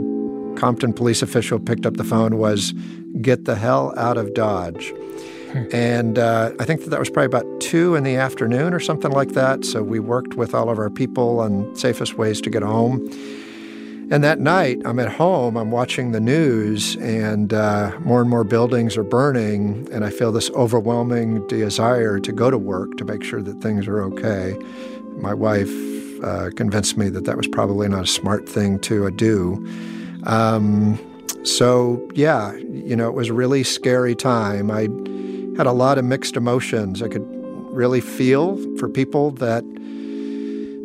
[0.56, 2.74] Compton police official picked up the phone was,
[3.22, 4.94] get the hell out of Dodge.
[5.72, 9.12] And uh, I think that that was probably about two in the afternoon or something
[9.12, 9.64] like that.
[9.64, 13.10] So we worked with all of our people on safest ways to get home.
[14.12, 18.44] And that night, I'm at home, I'm watching the news, and uh, more and more
[18.44, 23.24] buildings are burning, and I feel this overwhelming desire to go to work to make
[23.24, 24.56] sure that things are okay.
[25.18, 25.72] My wife
[26.24, 29.66] uh, convinced me that that was probably not a smart thing to uh, do.
[30.26, 31.00] Um,
[31.44, 34.72] so, yeah, you know, it was a really scary time.
[34.72, 34.82] I
[35.58, 37.02] had a lot of mixed emotions.
[37.02, 37.26] I could
[37.72, 39.64] really feel for people that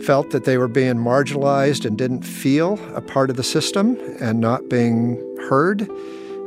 [0.05, 4.41] felt that they were being marginalized and didn't feel a part of the system and
[4.41, 5.17] not being
[5.49, 5.89] heard.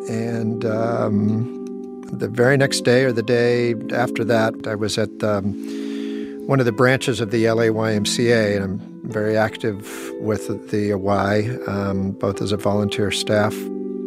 [0.09, 5.53] And um, the very next day or the day after that, I was at um,
[6.47, 11.57] one of the branches of the LA YMCA, and I'm very active with the Y,
[11.67, 13.55] um, both as a volunteer staff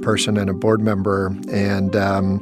[0.02, 1.34] person and a board member.
[1.50, 2.40] And um,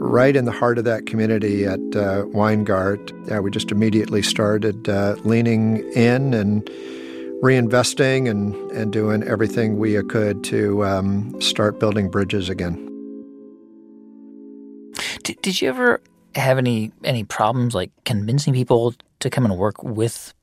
[0.00, 3.12] right in the heart of that community at uh, Weingart.
[3.28, 6.64] Yeah, we just immediately started uh, leaning in and
[7.42, 12.86] reinvesting and, and doing everything we could to um, start building bridges again.
[15.22, 16.00] Did, did you ever
[16.34, 20.34] have any any problems like convincing people to come and work with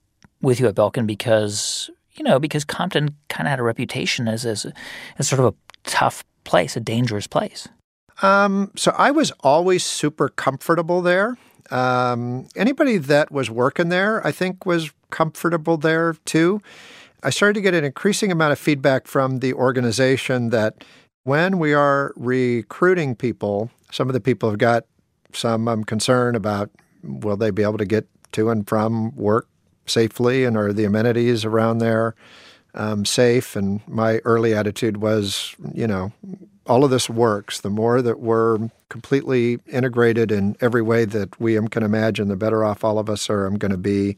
[0.42, 4.46] with you at Belkin because you know because Compton kind of had a reputation as
[4.46, 4.66] as,
[5.18, 5.56] as sort of a
[5.90, 7.68] tough place, a dangerous place.
[8.22, 11.38] Um, so I was always super comfortable there.
[11.70, 16.62] Um, anybody that was working there, I think, was comfortable there too.
[17.24, 20.84] I started to get an increasing amount of feedback from the organization that
[21.24, 24.86] when we are recruiting people, some of the people have got
[25.38, 26.70] some um, concern about
[27.04, 29.48] will they be able to get to and from work
[29.86, 32.16] safely and are the amenities around there
[32.74, 33.56] um, safe?
[33.56, 36.12] And my early attitude was, you know,
[36.66, 41.56] all of this works, the more that we're completely integrated in every way that we
[41.70, 44.18] can imagine, the better off all of us are going to be.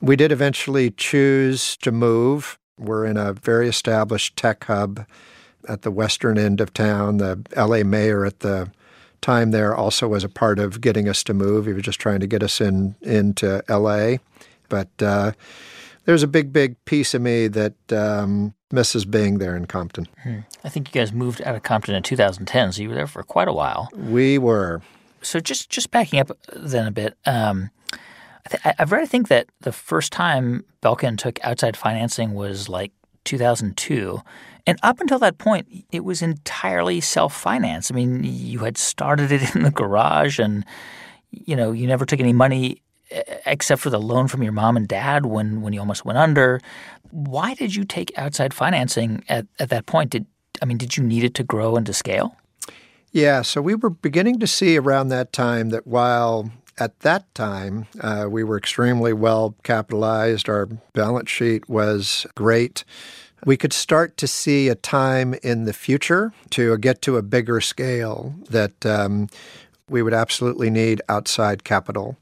[0.00, 2.58] We did eventually choose to move.
[2.78, 5.04] We're in a very established tech hub
[5.68, 7.18] at the western end of town.
[7.18, 8.70] The LA mayor at the
[9.20, 11.66] time there also was a part of getting us to move.
[11.66, 14.16] He was just trying to get us in into LA.
[14.68, 15.32] But uh,
[16.04, 20.08] there's a big, big piece of me that um, misses being there in Compton.
[20.22, 20.40] Hmm.
[20.64, 23.22] I think you guys moved out of Compton in 2010, so you were there for
[23.22, 23.88] quite a while.
[23.94, 24.80] We were.
[25.22, 29.28] So just just backing up then a bit, um, I th- I've read I think
[29.28, 32.92] that the first time Belkin took outside financing was like
[33.24, 34.22] 2002.
[34.66, 37.92] And up until that point, it was entirely self financed.
[37.92, 40.64] I mean, you had started it in the garage and,
[41.30, 42.82] you know, you never took any money
[43.46, 46.60] except for the loan from your mom and dad when, when you almost went under.
[47.10, 50.10] Why did you take outside financing at, at that point?
[50.10, 50.26] Did
[50.62, 52.36] I mean, did you need it to grow and to scale?
[53.12, 57.86] Yeah, so we were beginning to see around that time that while at that time
[58.00, 62.84] uh, we were extremely well capitalized, our balance sheet was great.
[63.44, 67.60] We could start to see a time in the future to get to a bigger
[67.60, 69.28] scale that um,
[69.88, 72.16] we would absolutely need outside capital.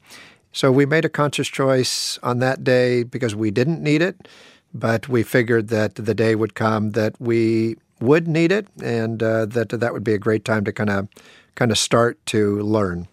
[0.51, 4.27] So we made a conscious choice on that day because we didn't need it,
[4.73, 9.45] but we figured that the day would come that we would need it and uh,
[9.45, 11.07] that that would be a great time to kind of
[11.55, 13.07] kind of start to learn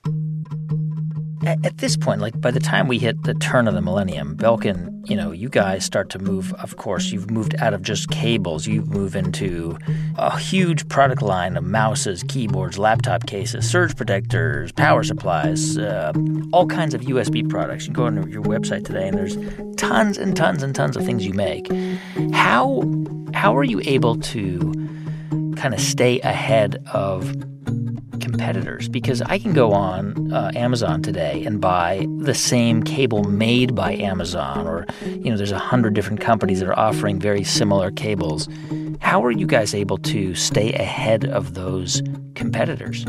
[1.46, 5.08] at, this point, like by the time we hit the turn of the millennium, Belkin,
[5.08, 6.52] you know, you guys start to move.
[6.54, 8.66] Of course, you've moved out of just cables.
[8.66, 9.78] You move into
[10.16, 16.12] a huge product line of mouses, keyboards, laptop cases, surge protectors, power supplies, uh,
[16.52, 17.86] all kinds of USB products.
[17.86, 19.36] You go on your website today, and there's
[19.76, 21.70] tons and tons and tons of things you make.
[22.32, 22.82] How
[23.34, 24.72] how are you able to
[25.56, 27.34] kind of stay ahead of
[28.20, 33.74] competitors because I can go on uh, Amazon today and buy the same cable made
[33.74, 37.90] by Amazon, or you know, there's a hundred different companies that are offering very similar
[37.90, 38.48] cables.
[39.00, 42.02] How are you guys able to stay ahead of those
[42.34, 43.04] competitors?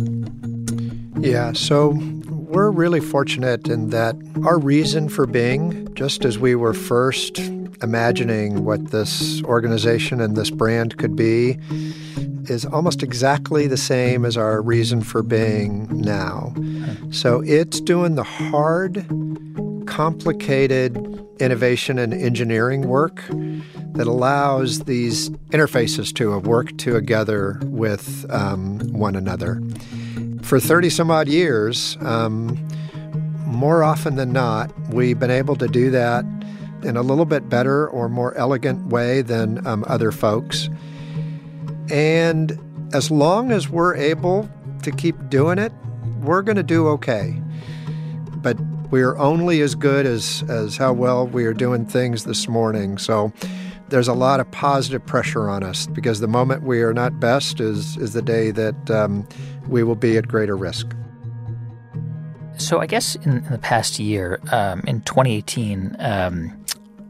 [1.20, 1.98] Yeah, so
[2.30, 7.40] we're really fortunate in that our reason for being, just as we were first
[7.82, 11.60] imagining what this organization and this brand could be,
[12.50, 16.54] is almost exactly the same as our reason for being now.
[17.12, 19.06] So it's doing the hard,
[19.88, 20.98] complicated
[21.40, 23.24] innovation and engineering work
[23.94, 29.62] that allows these interfaces to work together with um, one another.
[30.44, 32.58] For 30 some odd years, um,
[33.46, 36.26] more often than not, we've been able to do that
[36.84, 40.70] in a little bit better or more elegant way than um, other folks.
[41.90, 42.60] And
[42.94, 44.50] as long as we're able
[44.84, 45.72] to keep doing it,
[46.22, 47.42] we're going to do okay.
[48.38, 48.58] But
[48.92, 52.98] we are only as good as, as how well we are doing things this morning.
[52.98, 53.34] So
[53.90, 57.60] there's a lot of positive pressure on us because the moment we are not best
[57.60, 59.28] is, is the day that um,
[59.68, 60.94] we will be at greater risk.
[62.58, 66.66] So I guess in, in the past year, um, in 2018, um,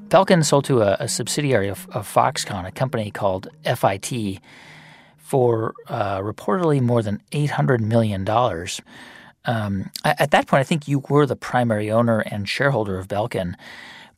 [0.09, 4.39] Belkin sold to a, a subsidiary of, of, Foxconn, a company called FIT,
[5.27, 8.25] for uh, reportedly more than $800 million.
[9.43, 13.55] Um, at that point, I think you were the primary owner and shareholder of Belkin.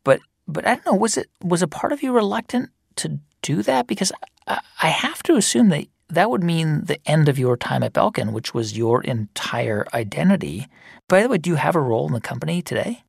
[0.04, 3.64] But but I don't know, was it was a part of you reluctant to do
[3.64, 3.88] that?
[3.88, 4.12] Because
[4.48, 7.94] I, I have to assume that that would mean the end of your time at
[7.94, 10.68] Belkin, which was your entire identity.
[11.08, 13.02] By the way, do you have a role in the company today?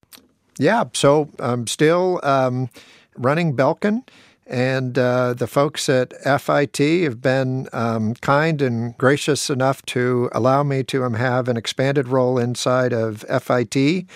[0.58, 2.70] Yeah, so I'm still um,
[3.16, 4.06] running Belkin.
[4.50, 10.64] And uh, the folks at FIT have been um, kind and gracious enough to allow
[10.64, 14.06] me to um, have an expanded role inside of FIT.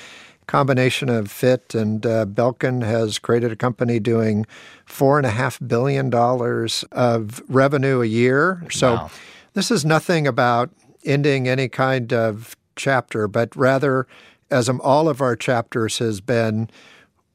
[0.49, 4.45] Combination of FIT and uh, Belkin has created a company doing
[4.85, 8.67] four and a half billion dollars of revenue a year.
[8.73, 9.11] So wow.
[9.53, 10.71] this is nothing about
[11.05, 14.09] ending any kind of chapter, but rather,
[14.51, 16.69] as um, all of our chapters has been,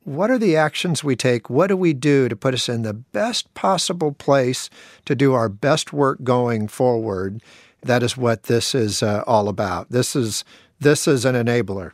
[0.09, 1.51] what are the actions we take?
[1.51, 4.67] What do we do to put us in the best possible place
[5.05, 7.43] to do our best work going forward?
[7.83, 9.91] That is what this is uh, all about.
[9.91, 10.43] This is
[10.79, 11.91] this is an enabler.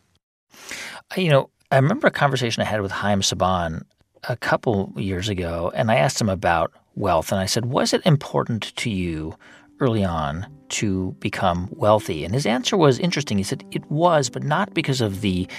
[1.17, 3.83] You know, I remember a conversation I had with Haim Saban
[4.29, 8.01] a couple years ago, and I asked him about wealth, and I said, "Was it
[8.05, 9.35] important to you
[9.81, 13.37] early on to become wealthy?" And his answer was interesting.
[13.37, 15.49] He said, "It was, but not because of the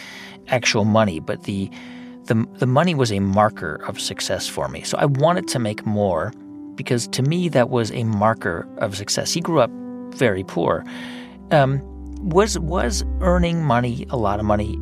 [0.49, 1.71] actual money, but the
[2.27, 4.83] the, the money was a marker of success for me.
[4.83, 6.33] So I wanted to make more
[6.75, 9.33] because to me that was a marker of success.
[9.33, 9.71] He grew up
[10.15, 10.85] very poor.
[11.51, 11.81] Um,
[12.29, 14.79] was was earning money, a lot of money,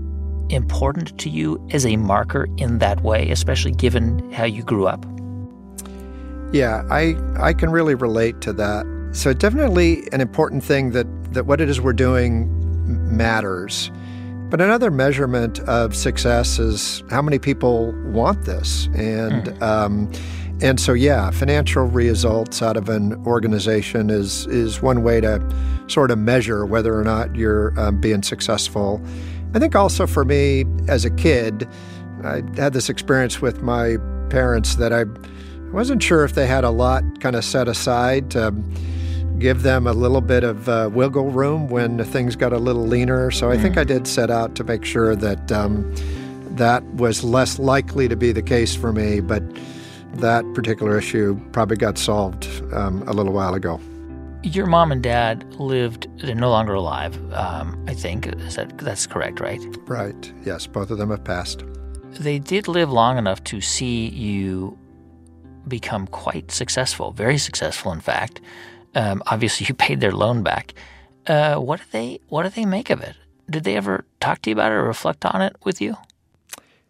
[0.51, 5.05] important to you as a marker in that way, especially given how you grew up?
[6.53, 8.87] Yeah, I I can really relate to that.
[9.13, 12.49] So definitely an important thing that that what it is we're doing
[13.17, 13.91] matters.
[14.51, 18.87] But another measurement of success is how many people want this.
[18.95, 19.63] And mm.
[19.63, 20.13] um,
[20.63, 25.43] and so, yeah, financial results out of an organization is is one way to
[25.89, 29.03] sort of measure whether or not you're um, being successful.
[29.55, 31.69] I think also for me as a kid,
[32.23, 33.97] I had this experience with my
[34.31, 35.05] parents that I
[35.73, 38.55] wasn't sure if they had a lot kind of set aside to
[39.39, 43.30] give them a little bit of uh, wiggle room when things got a little leaner.
[43.30, 43.62] So I mm.
[43.62, 45.93] think I did set out to make sure that um,
[46.57, 49.20] that was less likely to be the case for me.
[49.20, 49.43] But
[50.14, 53.80] that particular issue probably got solved um, a little while ago.
[54.43, 58.26] Your mom and dad lived, they're no longer alive, um, I think.
[58.26, 59.61] Is that, that's correct, right?
[59.87, 60.32] Right.
[60.45, 61.64] Yes, both of them have passed.
[62.12, 64.78] They did live long enough to see you
[65.66, 68.41] become quite successful, very successful, in fact.
[68.95, 70.75] Um, obviously, you paid their loan back.
[71.27, 73.17] Uh, what do they What do they make of it?
[73.49, 75.97] Did they ever talk to you about it or reflect on it with you?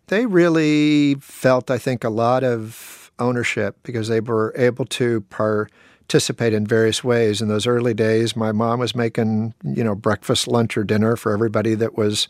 [0.07, 6.53] They really felt, I think, a lot of ownership because they were able to participate
[6.53, 7.41] in various ways.
[7.41, 11.33] In those early days, my mom was making, you know, breakfast, lunch, or dinner for
[11.33, 12.29] everybody that was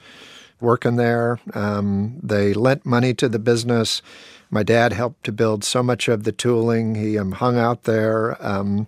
[0.61, 1.41] working there.
[1.53, 4.03] Um, they lent money to the business.
[4.51, 6.95] My dad helped to build so much of the tooling.
[6.95, 8.37] He um, hung out there.
[8.45, 8.87] Um,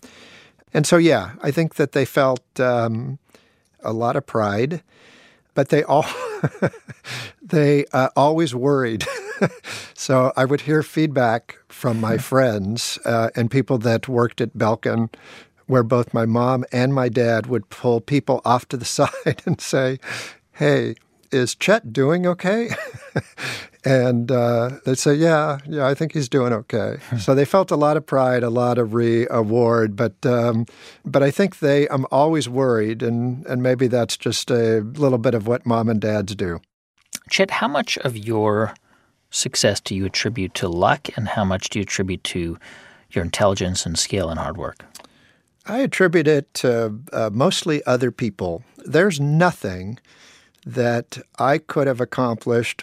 [0.76, 3.18] and so, yeah, I think that they felt um,
[3.82, 4.82] a lot of pride,
[5.54, 6.04] but they all
[7.42, 9.06] they uh, always worried.
[9.94, 15.08] so I would hear feedback from my friends uh, and people that worked at Belkin,
[15.66, 19.58] where both my mom and my dad would pull people off to the side and
[19.62, 19.98] say,
[20.52, 20.96] "Hey,
[21.32, 22.68] is Chet doing okay?"
[23.87, 27.76] And uh, they'd say, "Yeah, yeah, I think he's doing okay." So they felt a
[27.76, 30.66] lot of pride, a lot of re-award, but um,
[31.05, 31.89] but I think they.
[31.89, 36.01] I'm always worried, and and maybe that's just a little bit of what mom and
[36.01, 36.61] dads do.
[37.30, 38.74] Chet, how much of your
[39.30, 42.59] success do you attribute to luck, and how much do you attribute to
[43.12, 44.84] your intelligence and skill and hard work?
[45.64, 48.64] I attribute it to uh, mostly other people.
[48.84, 50.01] There's nothing
[50.64, 52.82] that I could have accomplished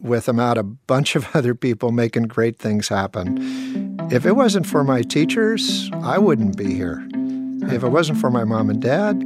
[0.00, 3.96] without a bunch of other people making great things happen.
[4.10, 7.06] If it wasn't for my teachers, I wouldn't be here.
[7.72, 9.22] If it wasn't for my mom and dad,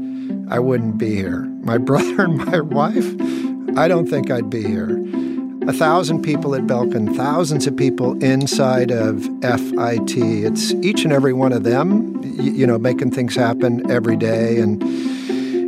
[0.50, 1.40] I wouldn't be here.
[1.62, 3.14] My brother and my wife,
[3.78, 5.00] I don't think I'd be here
[5.66, 10.16] a thousand people at Belkin, thousands of people inside of FIT.
[10.16, 14.58] It's each and every one of them, you know, making things happen every day.
[14.58, 14.82] And,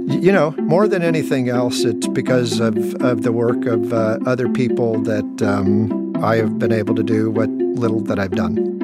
[0.07, 4.49] you know, more than anything else, it's because of, of the work of uh, other
[4.49, 8.77] people that um, I have been able to do what little that I've done.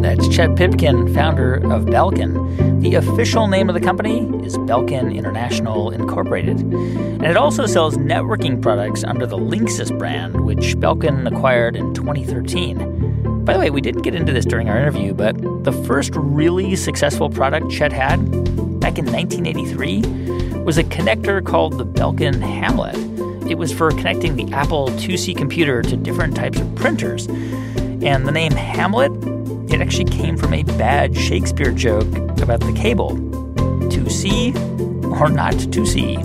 [0.00, 2.80] That's Chet Pipkin, founder of Belkin.
[2.80, 6.60] The official name of the company is Belkin International Incorporated.
[6.60, 13.44] And it also sells networking products under the Linksys brand, which Belkin acquired in 2013.
[13.44, 16.76] By the way, we didn't get into this during our interview, but the first really
[16.76, 18.18] successful product Chet had
[18.80, 22.96] back in 1983 was a connector called the Belkin Hamlet.
[23.50, 27.26] It was for connecting the Apple IIc computer to different types of printers.
[27.26, 29.12] And the name Hamlet
[29.72, 32.08] it actually came from a bad Shakespeare joke
[32.40, 33.10] about the cable
[33.90, 34.52] to see
[35.20, 36.16] or not to see.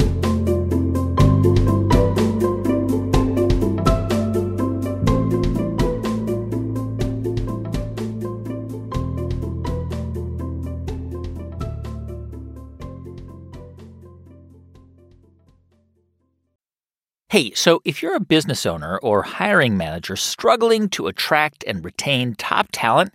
[17.36, 22.33] Hey, so if you're a business owner or hiring manager struggling to attract and retain
[22.36, 23.13] top talent,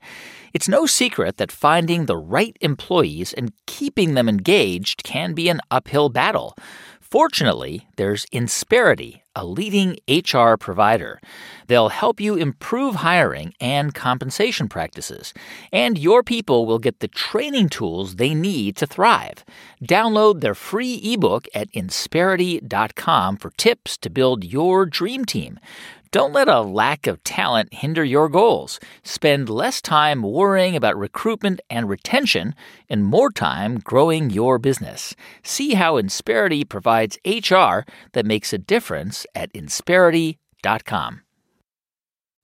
[0.53, 5.63] it's no secret that finding the right employees and keeping them engaged can be an
[5.71, 6.55] uphill battle.
[7.11, 11.21] Fortunately, there's Insperity, a leading HR provider.
[11.67, 15.35] They'll help you improve hiring and compensation practices,
[15.73, 19.45] and your people will get the training tools they need to thrive.
[19.85, 25.59] Download their free ebook at insperity.com for tips to build your dream team.
[26.13, 28.81] Don't let a lack of talent hinder your goals.
[29.05, 32.57] Spend less time worrying about recruitment and retention
[32.89, 35.15] and more time growing your business.
[35.45, 41.21] See how Insperity provides HR that makes a difference at insperity.com.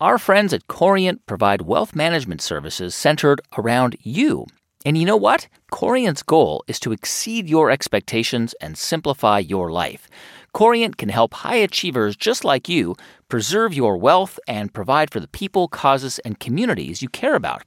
[0.00, 4.46] Our friends at Corient provide wealth management services centered around you.
[4.84, 5.48] And you know what?
[5.72, 10.08] Corient's goal is to exceed your expectations and simplify your life.
[10.56, 12.96] Corient can help high achievers just like you
[13.28, 17.62] preserve your wealth and provide for the people, causes, and communities you care about.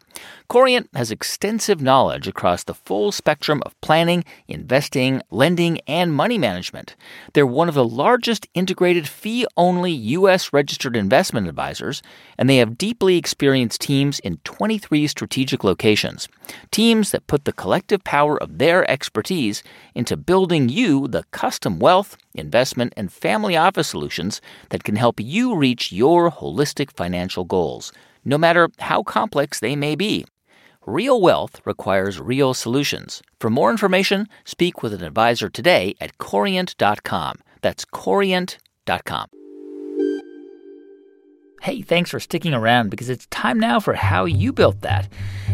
[0.48, 6.96] Corient has extensive knowledge across the full spectrum of planning, investing, lending, and money management.
[7.34, 10.52] They're one of the largest integrated fee only U.S.
[10.52, 12.02] registered investment advisors,
[12.38, 16.28] and they have deeply experienced teams in 23 strategic locations.
[16.72, 19.62] Teams that put the collective power of their expertise
[19.94, 25.56] into building you the custom wealth, investment, and family office solutions that can help you
[25.56, 27.92] reach your holistic financial goals,
[28.24, 30.26] no matter how complex they may be.
[30.86, 33.22] Real wealth requires real solutions.
[33.40, 37.40] For more information, speak with an advisor today at corient.com.
[37.62, 39.28] That's corient.com.
[41.62, 45.12] Hey, thanks for sticking around because it's time now for how you built that.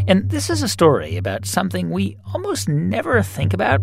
[0.07, 3.81] And this is a story about something we almost never think about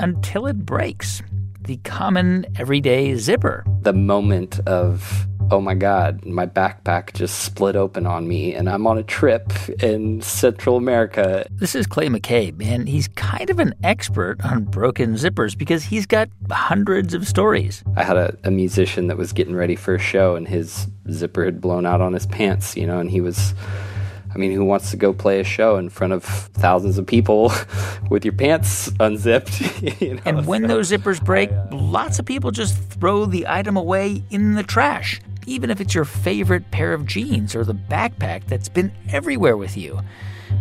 [0.00, 1.22] until it breaks
[1.64, 3.64] the common everyday zipper.
[3.82, 8.86] The moment of oh my God, my backpack just split open on me and I'm
[8.86, 9.52] on a trip
[9.82, 11.46] in Central America.
[11.50, 16.06] This is Clay McCabe, and he's kind of an expert on broken zippers because he's
[16.06, 17.84] got hundreds of stories.
[17.96, 21.44] I had a, a musician that was getting ready for a show and his zipper
[21.44, 23.54] had blown out on his pants, you know, and he was
[24.34, 27.52] I mean, who wants to go play a show in front of thousands of people
[28.10, 29.60] with your pants unzipped?
[30.00, 30.22] you know?
[30.24, 34.62] And when those zippers break, lots of people just throw the item away in the
[34.62, 39.56] trash, even if it's your favorite pair of jeans or the backpack that's been everywhere
[39.56, 40.00] with you.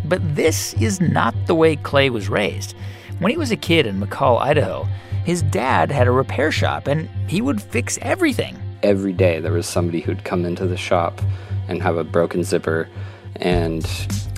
[0.06, 2.76] But this is not the way Clay was raised.
[3.20, 4.88] When he was a kid in McCall, Idaho,
[5.24, 8.58] his dad had a repair shop and he would fix everything.
[8.84, 11.22] Every day there was somebody who'd come into the shop
[11.68, 12.90] and have a broken zipper
[13.38, 13.86] and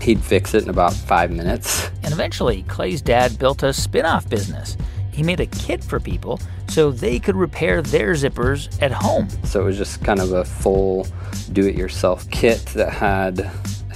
[0.02, 1.90] he'd fix it in about five minutes.
[2.04, 4.78] And eventually, Clay's dad built a spin off business.
[5.12, 9.30] He made a kit for people so they could repair their zippers at home.
[9.44, 11.08] So it was just kind of a full
[11.52, 13.52] do it yourself kit that had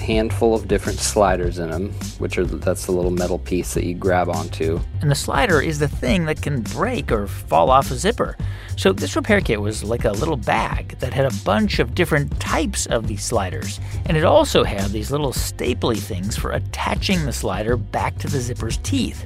[0.07, 3.93] handful of different sliders in them, which are that's the little metal piece that you
[3.93, 4.79] grab onto.
[5.01, 8.37] And the slider is the thing that can break or fall off a zipper.
[8.77, 12.39] So this repair kit was like a little bag that had a bunch of different
[12.39, 13.81] types of these sliders.
[14.05, 18.39] And it also had these little stapley things for attaching the slider back to the
[18.39, 19.25] zipper's teeth.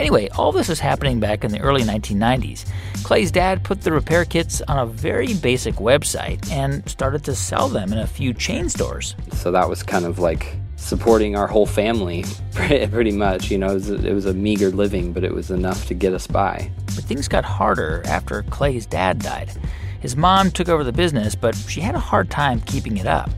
[0.00, 2.64] Anyway, all this was happening back in the early 1990s.
[3.04, 7.68] Clay's dad put the repair kits on a very basic website and started to sell
[7.68, 9.14] them in a few chain stores.
[9.34, 12.24] So that was kind of like supporting our whole family
[12.54, 13.50] pretty much.
[13.50, 15.94] You know, it was, a, it was, a, meager living, but it was enough to
[15.94, 16.70] get us by.
[16.86, 19.50] But things got harder after Clay's dad died.
[20.00, 23.28] His mom took over the business, but she had a hard time keeping it up.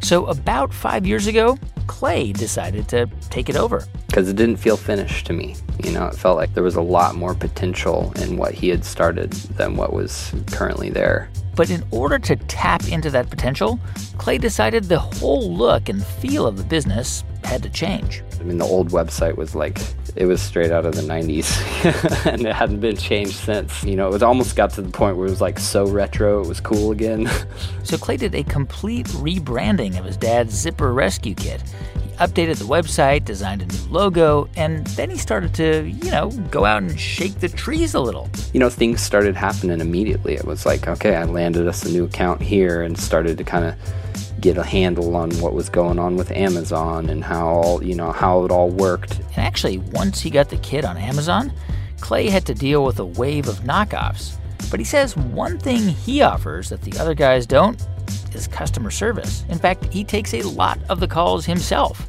[0.00, 1.56] So, about five years ago,
[1.88, 3.84] Clay decided to take it over.
[4.06, 5.56] Because it didn't feel finished to me.
[5.82, 8.84] You know, it felt like there was a lot more potential in what he had
[8.84, 11.28] started than what was currently there.
[11.56, 13.80] But in order to tap into that potential,
[14.16, 18.22] Clay decided the whole look and feel of the business had to change.
[18.38, 19.80] I mean, the old website was like,
[20.18, 23.84] it was straight out of the 90s and it hadn't been changed since.
[23.84, 26.42] You know, it was almost got to the point where it was like so retro,
[26.42, 27.30] it was cool again.
[27.84, 31.62] so Clay did a complete rebranding of his dad's zipper rescue kit
[32.02, 36.30] He updated the website, designed a new logo, and then he started to, you know,
[36.50, 38.28] go out and shake the trees a little.
[38.52, 40.34] You know, things started happening immediately.
[40.34, 43.64] It was like, okay, I landed us a new account here and started to kind
[43.64, 43.76] of
[44.40, 48.12] get a handle on what was going on with Amazon and how all, you know,
[48.12, 49.18] how it all worked.
[49.18, 51.52] And actually, once he got the kit on Amazon,
[52.00, 54.36] Clay had to deal with a wave of knockoffs.
[54.70, 57.84] But he says one thing he offers that the other guys don't
[58.34, 59.44] is customer service.
[59.48, 62.08] In fact, he takes a lot of the calls himself.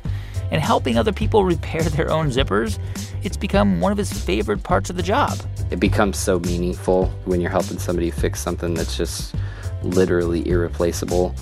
[0.52, 2.80] And helping other people repair their own zippers,
[3.24, 5.38] it's become one of his favorite parts of the job.
[5.72, 9.36] It becomes so meaningful when you're helping somebody fix something that's just
[9.84, 11.36] literally irreplaceable.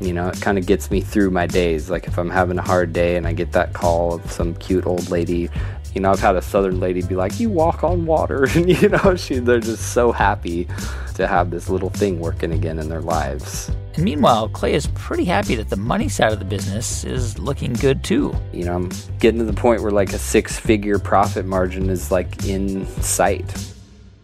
[0.00, 1.90] You know, it kind of gets me through my days.
[1.90, 4.86] Like if I'm having a hard day and I get that call of some cute
[4.86, 5.50] old lady
[5.94, 8.88] you know, I've had a southern lady be like, "You walk on water," and you
[8.88, 10.68] know, she they're just so happy
[11.14, 13.70] to have this little thing working again in their lives.
[13.94, 17.72] And meanwhile, Clay is pretty happy that the money side of the business is looking
[17.72, 18.32] good too.
[18.52, 22.44] You know, I'm getting to the point where like a six-figure profit margin is like
[22.46, 23.52] in sight,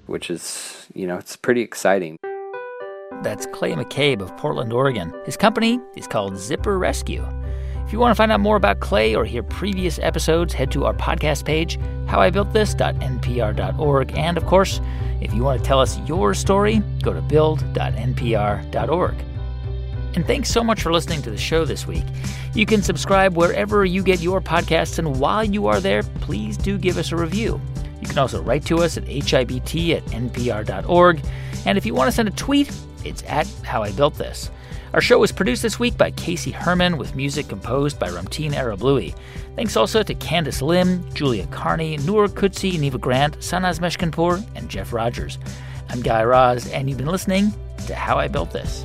[0.06, 2.16] which is, you know, it's pretty exciting.
[3.22, 5.12] That's Clay McCabe of Portland, Oregon.
[5.24, 7.26] His company is called Zipper Rescue.
[7.86, 10.86] If you want to find out more about Clay or hear previous episodes, head to
[10.86, 14.18] our podcast page, howibuiltthis.npr.org.
[14.18, 14.80] And of course,
[15.20, 19.14] if you want to tell us your story, go to build.npr.org.
[20.14, 22.04] And thanks so much for listening to the show this week.
[22.54, 26.78] You can subscribe wherever you get your podcasts, and while you are there, please do
[26.78, 27.60] give us a review.
[28.00, 31.20] You can also write to us at hibt at npr.org.
[31.66, 32.70] And if you want to send a tweet,
[33.04, 34.50] it's at How I Built This.
[34.92, 39.14] Our show was produced this week by Casey Herman with music composed by Ramtin Arablouei.
[39.56, 44.92] Thanks also to Candice Lim, Julia Carney, Noor Kutsi, Neva Grant, Sanaz Meshkinpour, and Jeff
[44.92, 45.38] Rogers.
[45.88, 47.52] I'm Guy Raz, and you've been listening
[47.86, 48.84] to How I Built This.